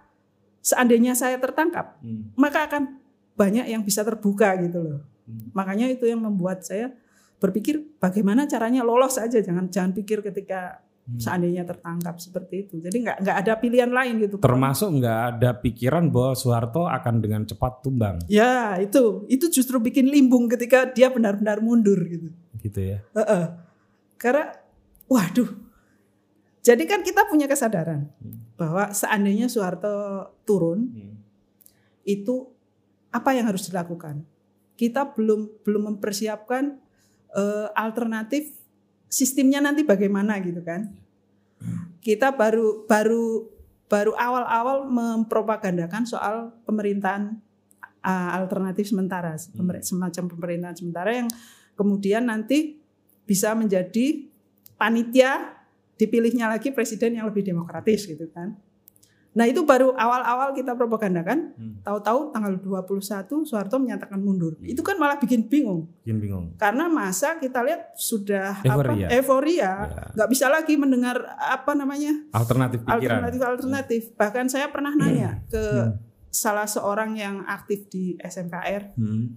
[0.62, 2.38] seandainya saya tertangkap, hmm.
[2.38, 3.02] maka akan
[3.34, 5.00] banyak yang bisa terbuka gitu loh.
[5.26, 5.50] Hmm.
[5.54, 6.94] Makanya itu yang membuat saya
[7.42, 11.18] berpikir bagaimana caranya lolos aja jangan jangan pikir ketika Hmm.
[11.18, 12.78] seandainya tertangkap seperti itu.
[12.78, 14.38] Jadi nggak nggak ada pilihan lain gitu.
[14.38, 18.22] Termasuk nggak ada pikiran bahwa Soeharto akan dengan cepat tumbang.
[18.30, 22.30] Ya itu itu justru bikin limbung ketika dia benar-benar mundur gitu.
[22.62, 22.98] Gitu ya.
[23.10, 23.44] Uh -uh.
[24.14, 24.54] Karena
[25.10, 25.50] waduh.
[26.62, 28.54] Jadi kan kita punya kesadaran hmm.
[28.54, 31.14] bahwa seandainya Soeharto turun hmm.
[32.06, 32.46] itu
[33.10, 34.22] apa yang harus dilakukan?
[34.78, 36.78] Kita belum belum mempersiapkan
[37.34, 38.54] uh, alternatif
[39.10, 40.94] sistemnya nanti bagaimana gitu kan.
[41.98, 43.50] Kita baru baru
[43.90, 47.42] baru awal-awal mempropagandakan soal pemerintahan
[48.06, 49.82] uh, alternatif sementara, hmm.
[49.82, 51.28] semacam pemerintahan sementara yang
[51.74, 52.78] kemudian nanti
[53.26, 54.30] bisa menjadi
[54.78, 55.61] panitia
[56.02, 58.58] dipilihnya lagi presiden yang lebih demokratis gitu kan.
[59.32, 61.74] Nah itu baru awal-awal kita propagandakan, hmm.
[61.80, 62.52] tahu-tahu tanggal
[62.84, 64.60] 21 Soeharto menyatakan mundur.
[64.60, 64.68] Hmm.
[64.68, 65.88] Itu kan malah bikin bingung.
[66.04, 66.44] Bikin bingung.
[66.60, 69.72] Karena masa kita lihat sudah euforia, apa, euforia ya.
[70.12, 73.24] nggak bisa lagi mendengar apa namanya alternatif pikiran.
[73.24, 74.02] Alternatif alternatif.
[74.12, 74.16] Hmm.
[74.20, 75.44] Bahkan saya pernah nanya hmm.
[75.48, 75.92] ke hmm.
[76.28, 79.00] salah seorang yang aktif di SMKR.
[79.00, 79.32] Hmm.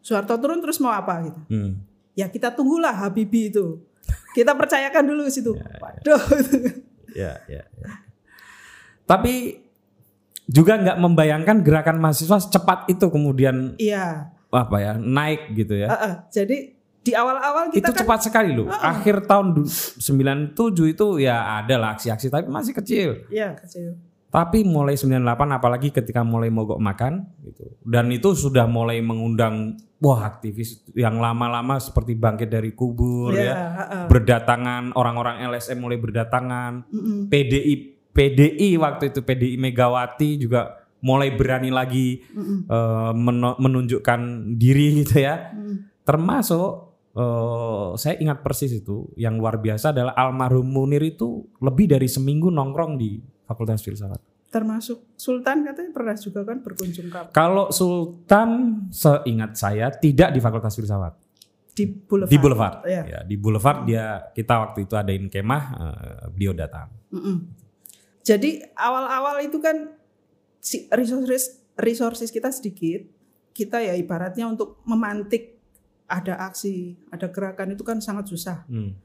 [0.00, 1.40] Soeharto turun terus mau apa gitu?
[1.52, 1.84] Hmm.
[2.16, 3.84] Ya kita tunggulah Habibie itu.
[4.34, 5.54] Kita percayakan dulu situ.
[5.54, 5.78] Ya, ya.
[5.78, 6.22] Waduh.
[7.14, 7.90] Ya, ya, ya.
[9.06, 9.62] Tapi
[10.50, 15.88] juga nggak membayangkan gerakan mahasiswa secepat itu kemudian iya apa ya naik gitu ya.
[15.88, 16.74] Uh, uh, jadi
[17.04, 18.68] di awal-awal kita itu kan, cepat sekali loh.
[18.68, 18.92] Uh, uh.
[18.92, 20.56] Akhir tahun 97
[20.94, 23.24] itu ya ada lah aksi-aksi tapi masih kecil.
[23.32, 23.96] Iya, kecil.
[24.34, 25.22] Tapi mulai 98
[25.54, 27.70] apalagi ketika mulai mogok makan gitu.
[27.86, 33.54] Dan itu sudah mulai mengundang wah aktivis yang lama-lama seperti bangkit dari kubur yeah, ya.
[33.54, 34.04] Uh, uh.
[34.10, 36.82] Berdatangan orang-orang LSM mulai berdatangan.
[36.90, 37.18] Mm -mm.
[37.30, 37.74] PDI
[38.10, 43.14] PDI waktu itu PDI Megawati juga mulai berani lagi mm uh,
[43.62, 45.54] menunjukkan diri gitu ya.
[45.54, 46.02] Mm.
[46.02, 46.68] Termasuk
[47.14, 52.50] uh, saya ingat persis itu yang luar biasa adalah almarhum Munir itu lebih dari seminggu
[52.50, 54.20] nongkrong di Fakultas Filsafat.
[54.48, 60.74] Termasuk Sultan katanya pernah juga kan berkunjung ke Kalau Sultan seingat saya tidak di Fakultas
[60.78, 61.14] Filsafat.
[61.74, 62.30] Di Boulevard.
[62.30, 62.76] Di Boulevard.
[62.86, 66.86] Ya, ya di Boulevard dia kita waktu itu adain kemah uh, beliau datang.
[67.10, 67.36] Mm -mm.
[68.24, 69.92] Jadi awal-awal itu kan
[70.94, 73.04] resources resources kita sedikit.
[73.54, 75.54] kita ya ibaratnya untuk memantik
[76.10, 78.66] ada aksi, ada gerakan itu kan sangat susah.
[78.66, 78.98] Hmm.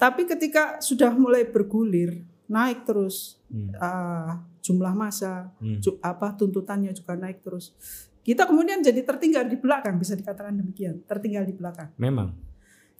[0.00, 3.70] Tapi ketika sudah mulai bergulir, naik terus Hmm.
[3.74, 4.30] uh,
[4.60, 5.78] jumlah massa, Hmm.
[5.78, 7.72] ju- apa tuntutannya juga naik terus.
[8.20, 11.90] Kita kemudian jadi tertinggal di belakang, bisa dikatakan demikian, tertinggal di belakang.
[11.96, 12.36] Memang.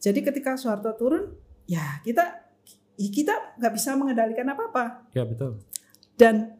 [0.01, 1.36] Jadi ketika Soeharto turun,
[1.68, 2.48] ya kita
[2.96, 5.07] kita nggak bisa mengendalikan apa-apa.
[5.12, 5.61] Ya betul.
[6.16, 6.57] Dan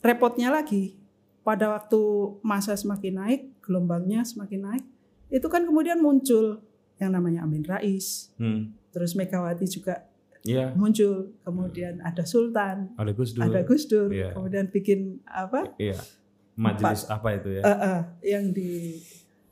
[0.00, 0.96] repotnya lagi,
[1.42, 2.00] pada waktu
[2.40, 4.84] masa semakin naik, gelombangnya semakin naik,
[5.28, 6.60] itu kan kemudian muncul
[6.96, 8.76] yang namanya Amin Rais, Hmm.
[8.92, 10.06] terus Megawati juga
[10.42, 10.74] Iya.
[10.74, 13.46] muncul, kemudian ada Sultan, Ada Gus Dur.
[13.46, 14.34] ada Gus Dur, Iya.
[14.34, 15.70] kemudian bikin apa?
[15.78, 15.94] Iya.
[16.58, 17.62] Majelis apa itu ya?
[17.62, 18.00] Eh, eh,
[18.34, 18.98] yang di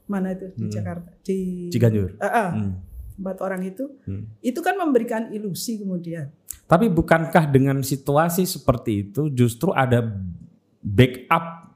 [0.04, 0.72] mana itu di Hmm.
[0.74, 2.18] Jakarta, di Ciganjur.
[2.18, 2.72] Eh, eh, Hmm.
[3.16, 4.26] empat orang itu, Hmm.
[4.42, 6.26] itu kan memberikan ilusi kemudian.
[6.66, 10.02] Tapi bukankah dengan situasi seperti itu justru ada
[10.80, 11.70] backup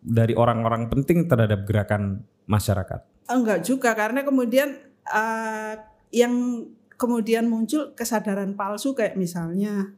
[0.00, 3.04] dari orang-orang penting terhadap gerakan masyarakat?
[3.24, 4.72] Enggak juga karena kemudian
[5.04, 5.74] eh,
[6.10, 6.64] yang
[7.04, 9.92] kemudian muncul kesadaran palsu kayak misalnya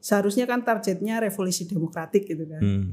[0.00, 2.58] seharusnya kan targetnya revolusi demokratik gitu kan.
[2.58, 2.84] Hmm.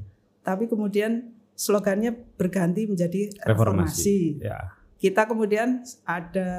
[0.45, 3.49] Tapi kemudian slogannya berganti menjadi Reformasi.
[3.49, 4.20] reformasi.
[4.45, 4.59] Ya.
[4.97, 6.49] Kita kemudian ada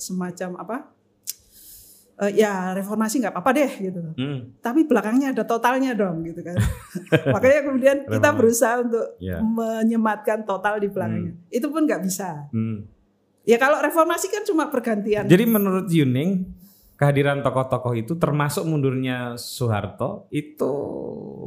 [0.00, 0.76] semacam apa?
[2.20, 4.00] Eh, ya reformasi nggak apa-apa deh gitu.
[4.16, 4.52] Hmm.
[4.60, 6.56] Tapi belakangnya ada totalnya dong gitu kan.
[7.34, 9.40] Makanya kemudian kita berusaha untuk Ya.
[9.40, 11.32] menyematkan total di belakangnya.
[11.48, 12.48] Itu pun nggak bisa.
[12.52, 12.84] Hmm.
[13.42, 15.24] Ya kalau reformasi kan cuma pergantian.
[15.24, 16.44] Jadi menurut Yuning
[16.94, 20.70] kehadiran tokoh-tokoh itu termasuk mundurnya Soeharto itu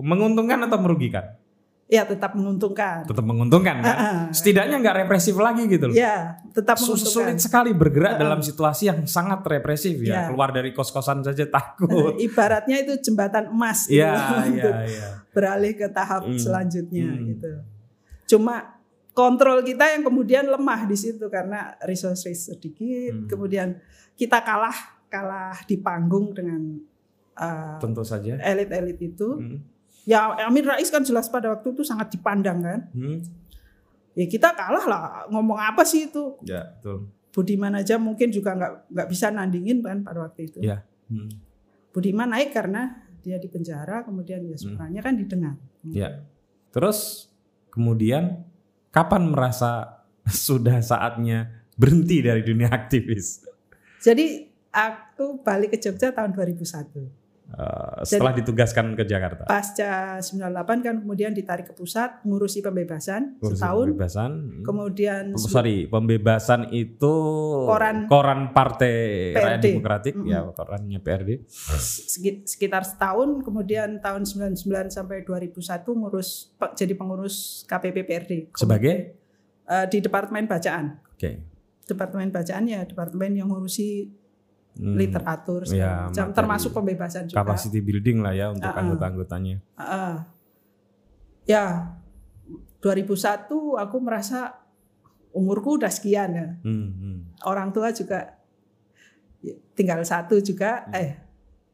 [0.01, 1.37] menguntungkan atau merugikan?
[1.83, 3.05] ya tetap menguntungkan.
[3.05, 3.93] Tetap menguntungkan kan?
[3.93, 4.19] Ah, ah.
[4.33, 5.93] Setidaknya nggak represif lagi gitu loh.
[5.93, 7.13] Ya tetap menguntungkan.
[7.13, 8.21] Sulit sekali bergerak Ah, ah.
[8.25, 10.09] dalam situasi yang sangat represif ya.
[10.09, 10.21] Ya.
[10.31, 12.17] Keluar dari kos-kosan saja takut.
[12.25, 15.07] Ibaratnya itu jembatan emas gitu, Iya, untuk iya, iya.
[15.37, 16.39] beralih ke tahap Hmm.
[16.39, 17.25] selanjutnya Hmm.
[17.29, 17.51] gitu.
[18.25, 18.73] Cuma
[19.13, 23.27] kontrol kita yang kemudian lemah di situ karena resource sedikit, Hmm.
[23.29, 23.77] kemudian
[24.13, 24.73] kita kalah
[25.07, 26.81] kalah di panggung dengan
[27.37, 28.33] uh, Tentu saja.
[28.41, 29.29] elit-elit itu.
[29.37, 29.61] Hmm.
[30.03, 32.79] Ya Amin Rais kan jelas pada waktu itu sangat dipandang kan.
[32.91, 33.21] Hmm.
[34.13, 37.09] Ya kita kalah lah ngomong apa sih itu Ya, betul.
[37.33, 40.59] Budiman aja mungkin juga nggak nggak bisa nandingin kan pada waktu itu.
[40.61, 40.85] Ya.
[41.09, 41.29] Hmm.
[41.89, 45.55] Budiman naik karena dia di penjara, kemudian ya suaranya kan didengar.
[45.87, 46.21] Ya.
[46.69, 47.29] Terus
[47.69, 48.43] kemudian
[48.93, 53.41] kapan merasa sudah saatnya berhenti dari dunia aktivis?
[53.99, 57.22] Jadi aku balik ke Jogja tahun 2001.
[57.45, 59.45] Eh, setelah ditugaskan ke Jakarta.
[59.45, 60.49] Pasca 98
[60.81, 63.87] kan kemudian ditarik ke pusat ngurusi pembebasan Ngurusin setahun.
[63.91, 64.31] Pembebasan.
[64.63, 67.13] Kemudian Oh, sorry, pembebasan itu
[67.69, 68.95] Koran- Partai
[69.33, 69.61] Rakyat.
[69.61, 70.27] Demokratik Mm-mm.
[70.27, 71.45] ya korannya PRD.
[72.43, 74.57] sekitar setahun, kemudian tahun 99
[74.89, 75.53] sampai 2001
[75.93, 76.29] ngurus
[76.73, 78.31] jadi pengurus KPP PRD.
[78.53, 79.19] Sebagai
[79.63, 80.99] Eh, di Departemen Bacaan.
[81.07, 81.29] oke.
[81.85, 84.11] Departemen Bacaan ya departemen yang ngurusi
[84.73, 87.37] Hmm, literatur Ya, macam, termasuk pembebasan juga.
[87.37, 88.81] capacity building lah ya untuk Ah, ah.
[88.81, 89.61] anggota-anggotanya.
[89.77, 90.15] Heeh.
[91.43, 91.93] ya
[92.79, 94.57] 2001 aku merasa
[95.29, 96.47] umurku udah sekian ya.
[96.63, 97.17] Hmm, hmm.
[97.43, 98.39] Orang tua juga
[99.73, 100.95] tinggal satu juga Hmm.
[100.95, 101.11] eh,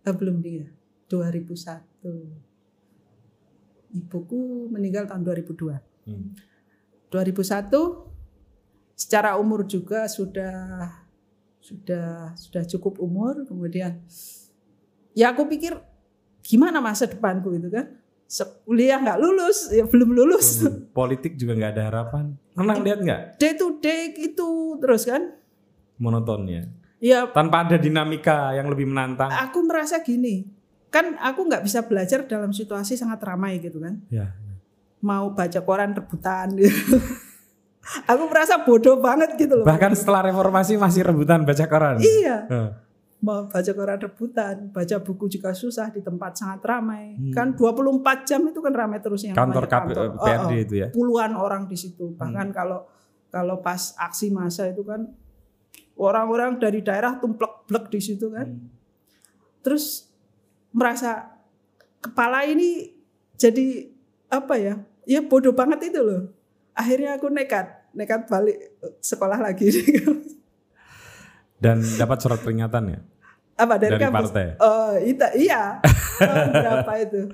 [0.01, 0.67] eh belum dia
[1.07, 2.35] 2001.
[3.89, 5.79] Ibuku meninggal tahun 2002.
[6.03, 6.33] Hmm.
[7.09, 8.05] 2001
[8.93, 10.98] secara umur juga sudah
[11.69, 14.01] sudah sudah cukup umur kemudian
[15.11, 15.77] ya aku pikir
[16.41, 17.93] gimana masa depanku itu kan
[18.63, 22.25] kuliah nggak lulus ya belum lulus Belum- Politik juga nggak ada harapan.
[22.51, 25.33] Pernah lihat nggak day to day gitu terus kan
[25.95, 26.69] monotonnya?
[26.97, 29.29] ya Tanpa ada dinamika yang lebih menantang.
[29.29, 30.45] aku merasa gini
[30.89, 34.33] kan aku nggak bisa belajar dalam situasi sangat ramai gitu kan Ya.
[34.99, 36.97] mau baca koran rebutan gitu.
[38.05, 41.97] aku merasa bodoh banget gitu loh Bahkan setelah reformasi masih rebutan baca koran.
[41.97, 42.45] iya
[43.19, 47.19] mau baca koran rebutan, baca buku juga susah di tempat sangat ramai.
[47.19, 47.35] Hmm.
[47.35, 50.15] Kan 24 jam itu kan ramai terus yang Kantor kantor.
[50.15, 50.55] PRD Oh, oh.
[50.55, 50.87] itu ya.
[50.87, 52.15] Puluhan orang di situ.
[52.15, 52.55] Bahkan Hmm.
[52.55, 52.79] kalau
[53.27, 55.03] kalau pas aksi massa itu kan
[55.99, 58.47] orang-orang dari daerah tumplek-blek di situ kan.
[58.47, 58.71] Hmm.
[59.59, 60.07] Terus
[60.71, 61.35] merasa
[61.99, 62.95] kepala ini
[63.35, 63.91] jadi
[64.31, 64.79] apa ya?
[65.03, 66.31] Ya bodoh banget itu loh.
[66.71, 68.57] Akhirnya aku nekat, nekat balik
[68.99, 69.69] sekolah lagi.
[71.59, 72.99] Dan dapat surat peringatan ya.
[73.59, 74.31] apa dari, Dari kampus?
[74.31, 74.45] partai?
[74.63, 75.83] Oh, ita, iya.
[76.15, 77.27] Tahun berapa itu?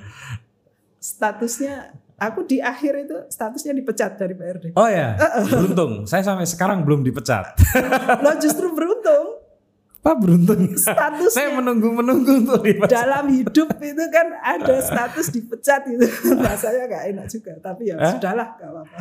[0.98, 4.74] Statusnya aku di akhir itu statusnya dipecat dari PRD.
[4.74, 5.14] Oh ya,
[5.46, 6.10] beruntung.
[6.10, 7.54] Saya sampai sekarang belum dipecat.
[8.26, 9.46] Lo justru beruntung
[10.06, 10.70] Pak beruntung.
[10.78, 12.94] Saya statusnya menunggu-menunggu untuk dipecat.
[12.94, 16.06] dalam hidup itu kan ada status dipecat gitu.
[16.38, 18.14] Rasanya gak enak juga, tapi ya Hah?
[18.14, 18.98] sudahlah gak apa-apa.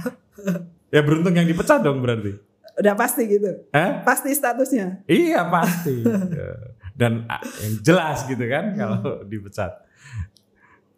[0.89, 2.35] Ya beruntung yang dipecat dong berarti.
[2.75, 3.51] Udah pasti gitu.
[3.71, 3.91] Eh?
[4.03, 5.07] Pasti statusnya.
[5.07, 6.03] Iya pasti.
[6.99, 9.83] Dan ah, yang jelas gitu kan kalau dipecat.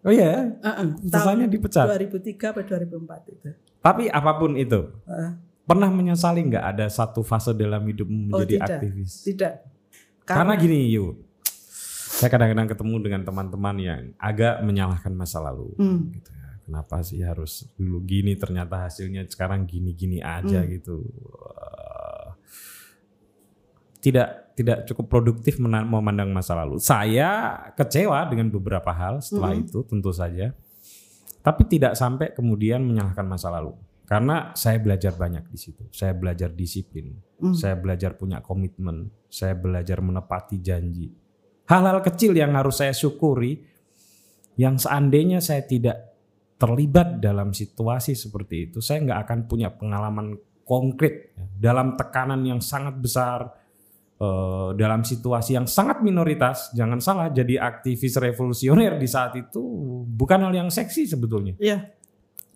[0.01, 0.95] Oh iya, Uh-uh.
[1.03, 1.83] Putusannya dipecat.
[1.89, 3.51] 2003 atau 2004 itu.
[3.81, 8.55] tapi apa pun itu, Uh, pernah menyesali nggak ada satu fase dalam hidup Oh, menjadi
[8.55, 8.69] tidak.
[8.79, 9.13] aktivis?
[9.23, 9.53] tidak.
[10.23, 11.23] Karena gini yuk,
[12.07, 15.71] saya kadang-kadang ketemu dengan teman-teman yang agak menyalahkan masa lalu.
[15.75, 16.11] Hmm.
[16.13, 16.36] Gitu ya.
[16.67, 20.71] Kenapa sih harus dulu gini ternyata hasilnya sekarang gini-gini aja Hmm.
[20.75, 20.99] gitu.
[20.99, 22.29] Eh,
[24.03, 26.83] tidak tidak cukup produktif memandang masa lalu.
[26.83, 29.63] Saya kecewa dengan beberapa hal setelah Hmm.
[29.63, 30.51] itu tentu saja.
[31.39, 33.79] Tapi tidak sampai kemudian menyalahkan masa lalu.
[34.07, 35.83] Karena saya belajar banyak di situ.
[35.91, 37.15] Saya belajar disiplin.
[37.39, 37.55] Hmm.
[37.55, 39.11] Saya belajar punya komitmen.
[39.31, 41.11] Saya belajar menepati janji.
[41.67, 43.63] Hal-hal kecil yang harus saya syukuri
[44.57, 46.16] yang seandainya saya tidak
[46.57, 52.97] terlibat dalam situasi seperti itu, saya nggak akan punya pengalaman konkret dalam tekanan yang sangat
[52.99, 53.55] besar,
[54.19, 56.73] eh, dalam situasi yang sangat minoritas.
[56.73, 59.63] Jangan salah, jadi aktivis revolusioner di saat itu
[60.09, 61.55] bukan hal yang seksi sebetulnya.
[61.61, 61.93] Iya,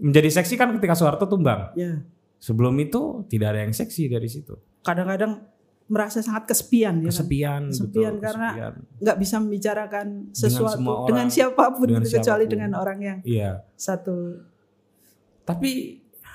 [0.01, 1.76] Menjadi seksi kan ketika Soeharto tumbang.
[1.76, 2.01] ya.
[2.40, 4.57] Sebelum itu tidak ada yang seksi dari situ.
[4.80, 5.44] Kadang-kadang
[5.91, 7.11] merasa sangat kesepian ya kan?
[7.11, 8.74] Kesepian, Kesepian betul, karena kesepian.
[9.03, 12.55] nggak bisa membicarakan sesuatu semua orang, dengan siapa pun dengan gitu, kecuali siapa pun.
[12.55, 13.51] dengan orang yang Iya.
[13.74, 14.16] satu
[15.43, 15.70] Tapi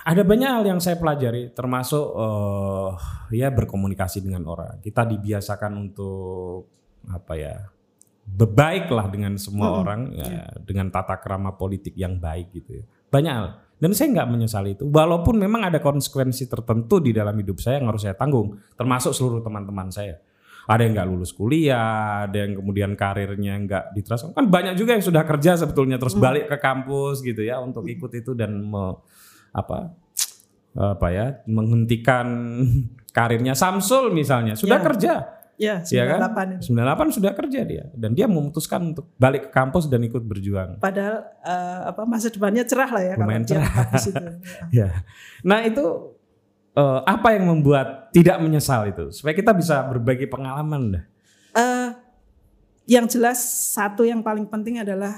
[0.06, 2.90] ada banyak hal yang saya pelajari, termasuk eh,
[3.40, 4.78] ya berkomunikasi dengan orang.
[4.84, 6.70] Kita dibiasakan untuk
[7.10, 7.56] apa ya,
[8.28, 12.86] bebaiklah dengan semua Mm-mm, orang, ya, dengan tata kerama politik yang baik gitu ya.
[13.10, 13.48] Banyak hal.
[13.76, 17.92] Dan saya nggak menyesali itu, walaupun memang ada konsekuensi tertentu di dalam hidup saya yang
[17.92, 20.16] harus saya tanggung, termasuk seluruh teman-teman saya.
[20.66, 24.34] Ada yang nggak lulus kuliah, ada yang kemudian karirnya nggak diteruskan.
[24.34, 26.24] Kan banyak juga yang sudah kerja sebetulnya terus Hmm.
[26.24, 28.98] balik ke kampus gitu ya untuk ikut itu dan me-
[29.52, 29.94] apa
[30.74, 32.28] apa ya menghentikan
[33.16, 34.84] karirnya Samsul misalnya sudah Ya.
[34.84, 35.14] kerja
[35.56, 36.20] ya Iya kan?
[36.36, 36.64] 98 itu.
[36.74, 41.24] 98 sudah kerja dia dan dia memutuskan untuk balik ke kampus dan ikut berjuang Padahal
[41.40, 43.76] eh, apa masa depannya cerah lah ya Lumayan kalau cerah.
[43.96, 44.12] itu.
[44.12, 44.32] Ya.
[44.72, 44.88] ya
[45.42, 45.84] nah itu
[46.74, 51.06] eh, apa yang membuat tidak menyesal itu supaya kita bisa berbagi pengalaman dah
[51.56, 51.90] Eh,
[52.86, 53.40] yang jelas
[53.72, 55.16] satu yang paling penting adalah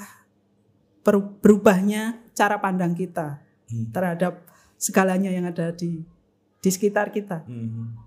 [1.41, 3.91] berubahnya cara pandang kita Hmm.
[3.91, 4.47] terhadap
[4.79, 5.99] segalanya yang ada di
[6.57, 7.43] di sekitar kita.
[7.43, 7.99] Hmm.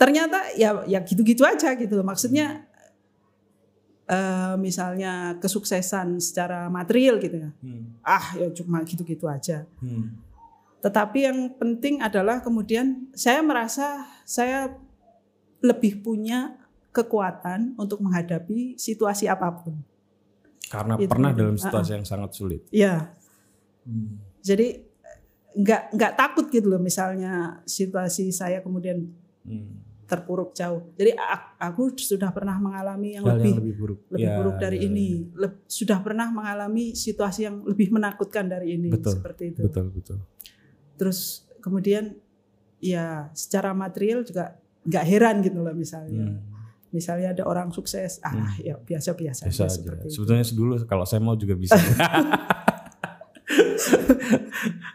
[0.00, 2.06] Ternyata ya ya gitu-gitu aja gitu loh.
[2.08, 2.64] Maksudnya
[4.08, 7.50] eh, misalnya kesuksesan secara material gitu ya.
[7.60, 8.00] Hmm.
[8.02, 9.68] Ah ya cuma gitu-gitu aja.
[9.78, 10.16] Hmm.
[10.80, 14.72] Tetapi yang penting adalah kemudian saya merasa saya
[15.60, 16.56] lebih punya
[16.90, 19.76] kekuatan untuk menghadapi situasi apa pun.
[20.70, 23.10] karena Itu pernah dalam situasi yang sangat sulit Ya,
[23.82, 24.22] Hmm.
[24.38, 24.86] jadi
[25.50, 29.10] nggak nggak takut gitu loh misalnya situasi saya kemudian
[29.42, 29.82] Hmm.
[30.10, 30.90] Terpuruk jauh.
[30.92, 31.14] Jadi
[31.56, 34.84] aku sudah pernah mengalami yang Hal lebih yang lebih buruk lebih Ya, buruk dari ya,
[34.84, 35.06] ini.
[35.30, 35.46] ya.
[35.46, 39.60] Leb- sudah pernah mengalami situasi yang lebih menakutkan dari ini Betul, seperti itu.
[39.62, 40.18] betul betul
[40.98, 41.20] Terus
[41.58, 42.18] kemudian
[42.76, 46.26] ya secara material juga nggak heran gitu loh misalnya.
[46.26, 46.42] Hmm.
[46.90, 48.50] Misalnya ada orang sukses, ah Hmm.
[48.58, 49.70] ya biasa-biasa aja.
[49.70, 50.18] seperti itu.
[50.18, 51.78] Sebetulnya dulu kalau saya mau juga bisa.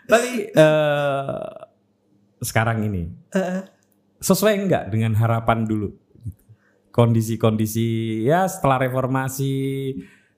[0.06, 1.50] Tapi eh,
[2.38, 3.62] sekarang ini Eh,
[4.26, 5.94] sesuai enggak dengan harapan dulu?
[6.90, 9.54] Kondisi-kondisi ya setelah reformasi,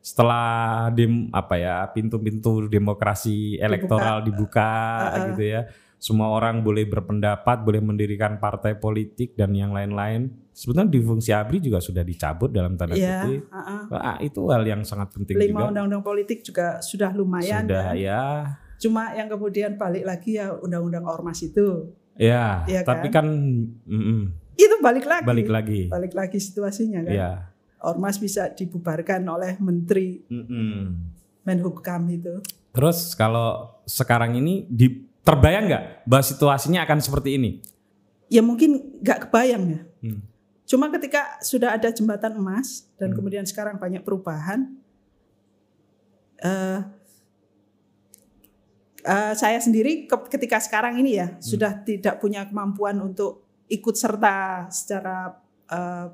[0.04, 4.68] setelah dem apa ya pintu-pintu demokrasi elektoral dibuka
[5.08, 5.26] Uh-uh.
[5.32, 5.62] gitu ya.
[5.98, 10.30] Semua orang boleh berpendapat, boleh mendirikan partai politik dan yang lain-lain.
[10.54, 13.50] Sebetulnya di fungsi ABRI juga sudah dicabut dalam tanda ya, kutip.
[13.50, 13.82] uh-uh.
[13.94, 17.66] Wah, itu hal yang sangat penting lima undang-undang politik juga sudah lumayan.
[17.66, 17.98] Sudah kan.
[17.98, 18.22] ya.
[18.78, 21.94] Cuma yang kemudian balik lagi ya undang-undang ormas itu.
[22.18, 23.26] Ya, Iya tapi kan
[23.86, 24.22] mm-mm,
[24.54, 25.26] Itu balik lagi.
[25.26, 25.82] balik lagi.
[25.86, 27.14] Balik lagi situasinya kan.
[27.14, 27.32] Ya.
[27.78, 30.98] Ormas bisa dibubarkan oleh menteri mm-mm.
[31.46, 32.42] Menhukam itu.
[32.74, 37.52] Terus kalau sekarang ini di terbayang nggak bahwa situasinya akan seperti ini?
[38.28, 39.82] Ya mungkin nggak kebayang ya.
[40.04, 40.22] Hmm.
[40.68, 43.16] Cuma ketika sudah ada jembatan emas dan Hmm.
[43.16, 44.68] kemudian sekarang banyak perubahan,
[46.38, 46.80] eh
[49.08, 54.68] eh, saya sendiri ke- ketika sekarang ini ya sudah tidak punya kemampuan untuk ikut serta
[54.68, 55.32] secara
[55.72, 56.08] eh,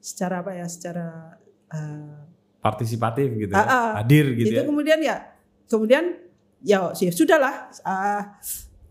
[0.00, 1.36] secara apa ya, secara
[1.74, 2.16] eh,
[2.60, 3.96] Partisipatif gitu, ya.
[4.04, 4.68] hadir gitu itu ya.
[4.68, 5.16] kemudian ya
[5.64, 6.04] kemudian
[6.60, 8.36] ya ya sudahlah ah,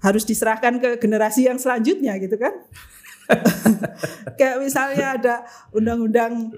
[0.01, 2.65] harus diserahkan ke generasi yang selanjutnya gitu kan
[4.41, 5.35] kayak misalnya ada
[5.69, 6.49] undang-undang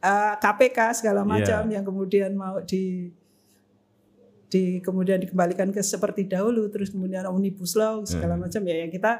[0.00, 3.12] ah, KPK segala macam yang kemudian mau di
[4.56, 8.48] di kemudian dikembalikan ke seperti dahulu terus kemudian omnibus law segala Hmm.
[8.48, 9.12] macam ya yang kita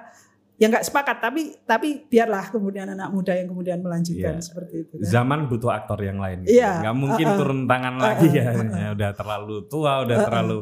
[0.56, 4.40] yang nggak sepakat tapi tapi biarlah kemudian anak muda yang kemudian melanjutkan Iya.
[4.40, 5.04] seperti itu kan.
[5.04, 6.48] Zaman butuh aktor yang lain.
[6.48, 6.80] Iya.
[6.80, 7.36] Nggak mungkin Uh-uh.
[7.36, 8.06] turun tangan Uh-uh.
[8.08, 8.44] lagi ya.
[8.56, 10.24] Ya, Udah terlalu tua, udah Uh-uh.
[10.24, 10.58] terlalu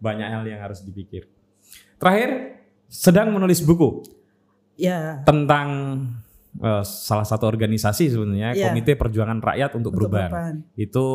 [0.00, 1.28] banyak hal yang harus dipikir.
[2.00, 2.56] Terakhir,
[2.88, 4.00] sedang menulis buku
[4.74, 5.68] ya tentang
[6.56, 8.72] eh, salah satu organisasi sebenarnya Iya.
[8.72, 10.30] Komite Perjuangan Rakyat untuk, untuk Perubahan.
[10.32, 10.56] perubahan.
[10.72, 11.06] Itu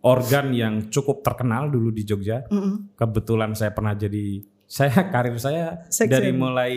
[0.00, 2.44] organ yang cukup terkenal dulu di Jogja.
[2.48, 2.96] Mm-mm.
[2.96, 6.12] Kebetulan saya pernah jadi saya karir saya Sekjen.
[6.14, 6.74] dari mulai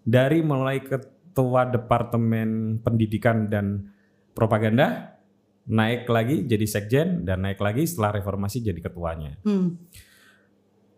[0.00, 3.92] dari mulai ketua departemen pendidikan dan
[4.32, 5.18] propaganda
[5.70, 9.36] naik lagi jadi sekjen dan naik lagi setelah reformasi jadi ketuanya.
[9.44, 9.76] Hmm.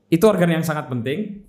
[0.07, 1.43] Itu organ yang sangat penting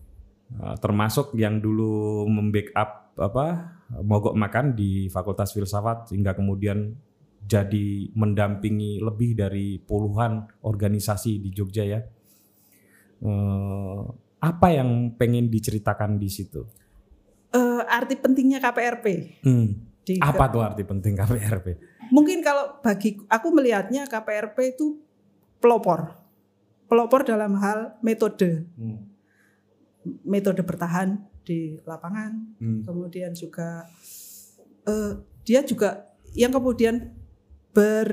[0.57, 6.97] eh, termasuk yang dulu membackup apa mogok makan di Fakultas Filsafat hingga kemudian
[7.43, 11.99] jadi mendampingi lebih dari puluhan organisasi di Jogja ya.
[13.23, 14.01] Eh,
[14.43, 16.67] apa yang pengen diceritakan di situ?
[17.53, 19.05] Eh, arti pentingnya KPRP
[19.45, 21.67] Hmm, di Apa tuh arti penting KPRP?
[22.11, 24.99] mungkin kalau bagi aku melihatnya KPRP itu
[25.61, 26.17] pelopor
[26.91, 29.05] pelopor dalam hal metode Hmm,
[30.27, 31.15] metode bertahan
[31.47, 33.87] di lapangan hmm, kemudian juga
[34.83, 35.13] eh,
[35.47, 37.13] dia juga yang kemudian
[37.73, 38.07] ber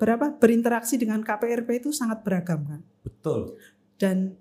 [0.00, 0.34] berapa?
[0.34, 2.80] Berinteraksi dengan KPRP itu sangat beragam kan?
[3.06, 3.54] Betul.
[4.02, 4.34] dan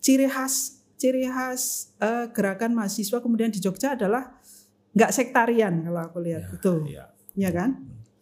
[0.00, 4.40] ciri khas ciri khas eh, gerakan mahasiswa kemudian di Jogja adalah
[4.96, 6.48] nggak sektarian kalau aku lihat.
[6.48, 7.04] Ya, itu Iya.
[7.36, 7.70] ya kan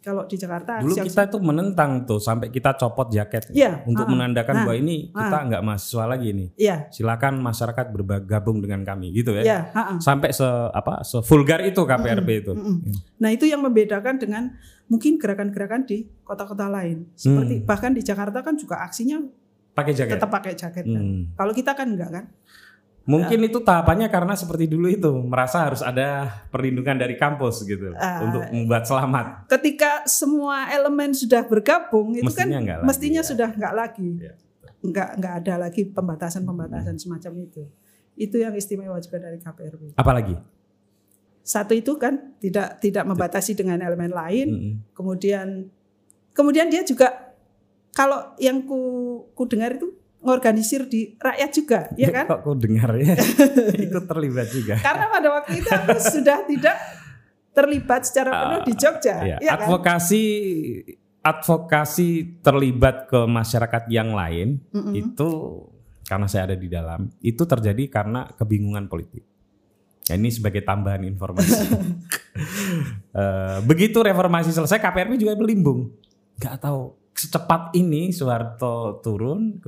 [0.02, 4.04] kalau di Jakarta Dulu siap- kita tuh menentang tuh sampai kita copot jaket Iya, untuk
[4.04, 5.42] ah, menandakan ah, bahwa ini kita ah.
[5.46, 6.48] nggak mahasiswa lagi nih.
[6.56, 9.42] Iya, Silakan masyarakat bergabung dengan kami gitu ya.
[9.42, 9.96] iya, ha-ha.
[9.96, 12.52] Sampai se apa sevulgar itu KPRP itu.
[12.52, 12.82] Mm-mm.
[13.16, 14.50] Nah itu yang membedakan dengan
[14.84, 17.06] mungkin gerakan-gerakan di kota-kota lain.
[17.14, 17.64] Seperti Hmm.
[17.64, 19.22] bahkan di Jakarta kan juga aksinya
[19.72, 20.18] Pakai jaket.
[20.18, 20.84] tetap pakai jaket.
[20.84, 21.00] kan.
[21.00, 21.32] Hmm.
[21.32, 22.24] Kalau kita kan enggak kan?
[23.02, 28.22] Mungkin itu tahapannya karena seperti dulu itu merasa harus ada perlindungan dari kampus gitu Ah.
[28.22, 29.50] untuk membuat selamat.
[29.50, 33.26] Ketika semua elemen sudah bergabung itu Mestinya kan lagi, mestinya ya.
[33.26, 34.08] sudah enggak lagi.
[34.22, 34.34] Ya,
[34.82, 37.62] Enggak enggak ada lagi pembatasan-pembatasan semacam itu.
[38.14, 39.94] Itu yang istimewa juga dari KPRB.
[39.94, 40.34] Apalagi?
[41.42, 44.46] Satu itu kan tidak tidak membatasi dengan elemen lain.
[44.48, 44.74] Mm-mm.
[44.92, 45.66] kemudian
[46.30, 47.34] kemudian dia juga
[47.90, 48.78] kalau yang ku
[49.32, 49.90] ku dengar itu
[50.22, 53.18] ngorganisir di rakyat juga ya kan Kok ku dengar ya?
[53.86, 54.78] Ikut terlibat juga.
[54.78, 56.76] karena pada waktu itu aku sudah tidak
[57.52, 60.22] terlibat secara penuh di Jogja Ya, ya kan advokasi
[61.22, 62.08] advokasi
[62.42, 64.94] terlibat ke masyarakat yang lain Mm-mm.
[64.94, 65.28] itu
[66.02, 69.22] karena saya ada di dalam itu terjadi karena kebingungan politik.
[70.10, 71.62] Ya, ini sebagai tambahan informasi.
[73.12, 75.92] Eh, begitu reformasi selesai, KPRP juga berlimbung.
[76.40, 79.60] Nggak tahu secepat ini Soeharto turun,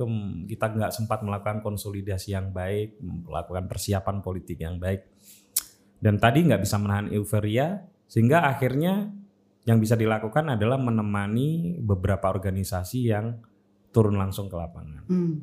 [0.49, 5.05] kita nggak sempat melakukan konsolidasi yang baik, melakukan persiapan politik yang baik.
[6.01, 9.09] Dan tadi nggak bisa menahan euforia, sehingga akhirnya
[9.65, 13.41] yang bisa dilakukan adalah menemani beberapa organisasi yang
[13.89, 15.09] turun langsung ke lapangan.
[15.09, 15.41] Hmm.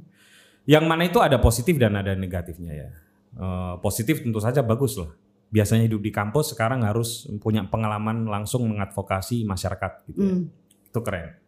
[0.63, 2.91] Yang mana itu ada positif dan ada negatifnya ya.
[3.33, 5.11] Eh, positif tentu saja bagus lah.
[5.51, 10.35] Biasanya hidup di kampus sekarang harus punya pengalaman langsung mengadvokasi masyarakat gitu ya.
[10.39, 10.45] Hmm.
[10.87, 11.42] Itu keren.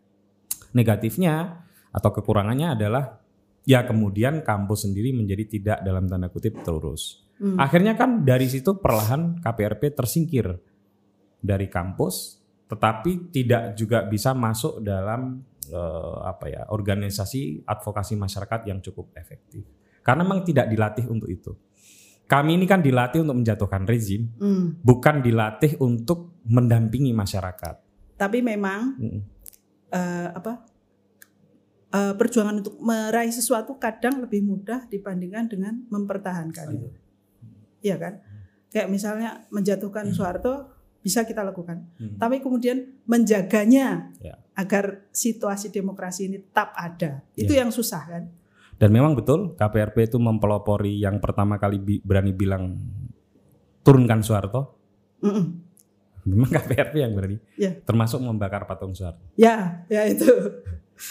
[0.74, 1.64] Negatifnya
[1.94, 3.22] atau kekurangannya adalah
[3.64, 7.24] ya kemudian kampus sendiri menjadi tidak dalam tanda kutip terurus.
[7.38, 7.58] Hmm.
[7.58, 10.46] Akhirnya kan dari situ perlahan KPRP tersingkir
[11.40, 18.78] dari kampus, tetapi tidak juga bisa masuk dalam eh, apa ya organisasi advokasi masyarakat yang
[18.84, 19.64] cukup efektif.
[20.04, 21.56] Karena memang tidak dilatih untuk itu.
[22.24, 24.80] Kami ini kan dilatih untuk menjatuhkan rezim, Hmm.
[24.80, 27.80] bukan dilatih untuk mendampingi masyarakat.
[28.14, 29.20] tapi memang Mm.
[29.94, 30.66] Eh, apa
[31.90, 36.88] eh, perjuangan untuk meraih sesuatu kadang lebih mudah dibandingkan dengan mempertahankan itu
[37.80, 38.14] Iya kan
[38.68, 42.16] kayak misalnya menjatuhkan Soeharto bisa kita lakukan Hmm.
[42.16, 44.40] tapi kemudian menjaganya Ya.
[44.54, 47.60] agar situasi demokrasi ini tetap ada itu Ya.
[47.60, 48.24] yang susah kan
[48.74, 52.74] Dan memang betul KPRP itu mempelopori yang pertama kali bi- berani bilang
[53.80, 54.74] turunkan Soeharto.
[55.20, 55.63] Mm-mm.
[56.24, 57.36] Memang KPRP yang berani.
[57.54, 57.76] Ya.
[57.80, 59.20] Termasuk membakar patung Soeharto.
[59.36, 60.24] ya ya itu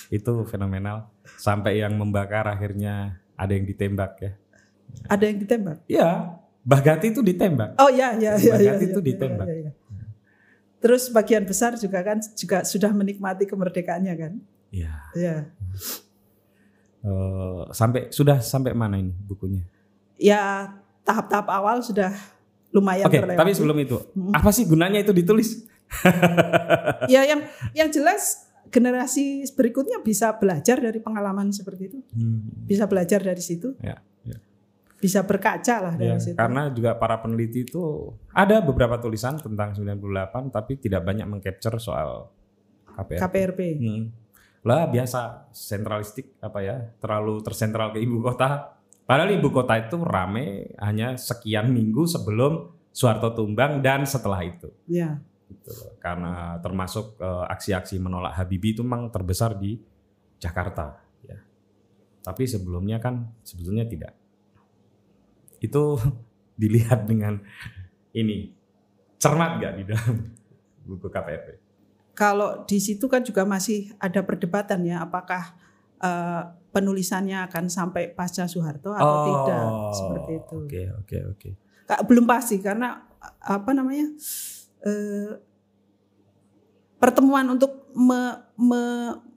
[0.09, 1.11] Itu fenomenal.
[1.37, 4.31] Sampai yang membakar akhirnya ada yang ditembak ya.
[5.05, 7.75] ada yang ditembak Ya, Bagati itu ditembak.
[7.77, 9.47] oh ya ya ya, ya, Bagati ya, itu ya, ditembak.
[9.49, 9.71] ya, ya.
[10.79, 14.33] terus bagian besar juga kan juga sudah menikmati kemerdekaannya kan
[14.69, 14.93] Ya.
[15.13, 15.35] ya
[17.03, 19.67] Eh, sampai sudah sampai mana ini bukunya?
[20.15, 20.71] ya
[21.03, 22.15] tahap-tahap awal sudah
[22.73, 23.39] lumayan Oke, terlewati.
[23.39, 24.33] tapi sebelum itu, Mm.
[24.33, 25.69] apa sih gunanya itu ditulis?
[27.13, 27.45] ya yang
[27.77, 31.99] yang jelas generasi berikutnya bisa belajar dari pengalaman seperti itu.
[32.17, 32.41] Hmm.
[32.65, 33.77] Bisa belajar dari situ.
[33.77, 34.41] Ya, ya.
[34.97, 36.33] Bisa berkaca lah dari ya, situ.
[36.33, 42.33] Karena juga para peneliti itu ada beberapa tulisan tentang 98 tapi tidak banyak mengcapture soal
[42.97, 43.21] KPRP.
[43.21, 43.59] KPRP.
[43.77, 44.03] Hmm.
[44.65, 48.72] Lah biasa sentralistik apa ya, terlalu tersentral ke ibu kota.
[49.03, 54.69] Padahal ibu kota itu rame hanya sekian minggu sebelum Soeharto tumbang dan setelah itu.
[54.87, 55.19] Ya
[55.53, 59.77] gitu Karena termasuk uh, aksi-aksi menolak Habibie itu memang terbesar di
[60.41, 61.37] Jakarta ya.
[62.25, 64.13] Tapi sebelumnya kan sebetulnya tidak.
[65.61, 66.01] Itu
[66.61, 67.39] dilihat dengan
[68.13, 68.53] ini
[69.21, 70.15] cermat gak di dalam
[70.83, 71.47] buku KPRP?
[72.13, 75.57] Kalau di situ kan juga masih ada perdebatan ya apakah
[76.03, 76.43] uh,
[76.73, 80.55] penulisannya akan sampai pasca Soeharto atau oh, tidak seperti itu.
[80.57, 81.49] Oke okay, oke okay, oke.
[81.87, 82.03] Okay.
[82.09, 83.05] Belum pasti karena
[83.39, 84.09] apa namanya
[84.83, 85.31] eh,
[86.97, 88.81] pertemuan untuk me, me,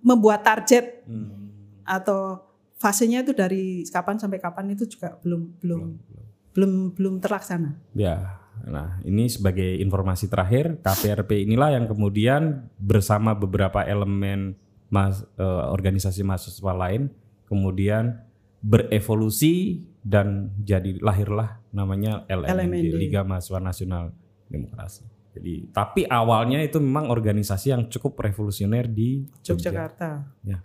[0.00, 1.84] membuat target hmm.
[1.84, 2.40] atau
[2.80, 6.24] fasenya itu dari kapan sampai kapan itu juga belum belum belum
[6.56, 7.76] belum, belum terlaksana.
[7.92, 14.56] Ya, nah ini sebagai informasi terakhir KPRP inilah yang kemudian bersama beberapa elemen
[14.88, 17.10] mas, eh, organisasi mahasiswa lain
[17.46, 18.22] kemudian
[18.62, 22.94] berevolusi dan jadi lahirlah namanya LMND, LMND.
[22.98, 24.04] Liga Mahasiswa Nasional
[24.46, 25.02] Demokrasi.
[25.36, 30.24] Jadi tapi awalnya itu memang organisasi yang cukup revolusioner di Yogyakarta.
[30.46, 30.64] Ya.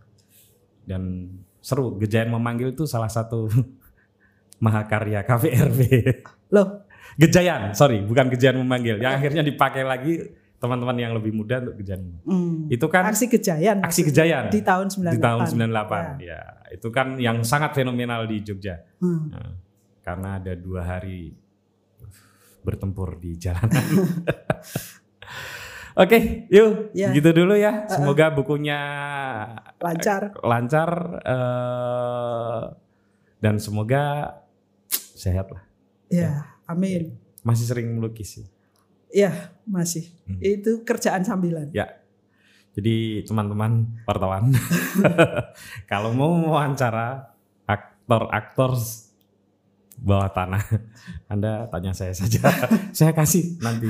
[0.86, 3.51] Dan seru, Gejayan memanggil itu salah satu
[4.63, 5.80] mahakarya KVRB.
[6.55, 6.88] Loh,
[7.19, 8.97] Gejayan, sorry, bukan Gejayan memanggil.
[8.97, 10.13] Yang akhirnya dipakai lagi
[10.62, 12.22] teman-teman yang lebih muda untuk Gejayan.
[12.22, 12.70] Hmm.
[12.70, 13.82] Itu kan aksi Gejayan.
[13.82, 15.18] Aksi Gejayan di tahun 98.
[15.18, 15.57] Di tahun 98.
[15.57, 16.05] Ya.
[16.22, 18.78] ya, itu kan yang sangat fenomenal di Jogja.
[19.01, 19.34] Hmm.
[19.34, 19.57] Nah,
[20.05, 21.34] karena ada dua hari
[22.62, 23.74] bertempur di jalanan.
[25.91, 27.12] Oke, okay, yuk ya.
[27.12, 27.89] gitu dulu ya.
[27.89, 28.80] Semoga bukunya
[29.82, 30.89] lancar, lancar
[31.26, 32.64] uh,
[33.43, 34.38] dan semoga
[34.93, 35.66] sehat lah.
[36.07, 36.32] Ya, ya,
[36.70, 37.18] amin.
[37.43, 38.45] Masih sering melukis sih.
[38.45, 38.61] Ya,
[39.68, 40.09] masih.
[40.26, 40.39] Hmm.
[40.39, 41.72] Itu kerjaan sambilan.
[41.76, 42.01] Ya.
[42.72, 44.55] Jadi teman-teman wartawan,
[45.91, 47.36] kalau mau wawancara
[47.68, 48.80] aktor-aktor
[50.01, 50.64] bawah tanah.
[51.32, 52.41] Anda tanya saya saja.
[52.97, 53.88] saya kasih nanti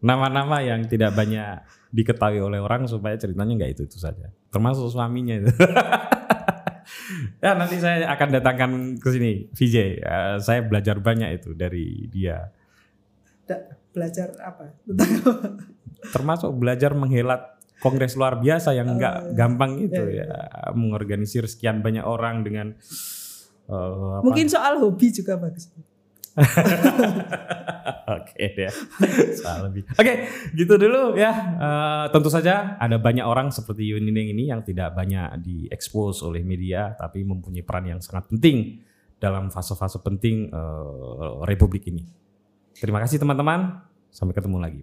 [0.00, 1.60] nama-nama yang tidak banyak
[1.92, 4.30] diketahui oleh orang supaya ceritanya nggak itu itu saja.
[4.48, 5.50] Termasuk suaminya itu.
[7.44, 9.76] ya nanti saya akan datangkan ke sini VJ.
[9.76, 12.48] Uh, eh, saya belajar banyak itu dari dia.
[13.90, 14.74] Belajar apa?
[16.14, 20.72] Termasuk belajar menghelat kongres luar biasa yang nggak uh, gampang itu ya, ya.
[20.76, 22.76] mengorganisir sekian banyak orang dengan
[23.70, 25.70] Uh, Mungkin soal hobi juga bagus.
[28.10, 28.70] Oke deh,
[29.38, 29.86] soal lebih.
[29.94, 30.26] Oke,
[30.58, 31.30] gitu dulu ya.
[31.54, 36.98] Uh, tentu saja ada banyak orang seperti Yuning ini yang tidak banyak diekspos oleh media,
[36.98, 38.82] tapi mempunyai peran yang sangat penting
[39.22, 42.02] dalam fase-fase penting uh, Republik ini.
[42.80, 43.84] Terima kasih teman-teman.
[44.08, 44.82] Sampai ketemu lagi.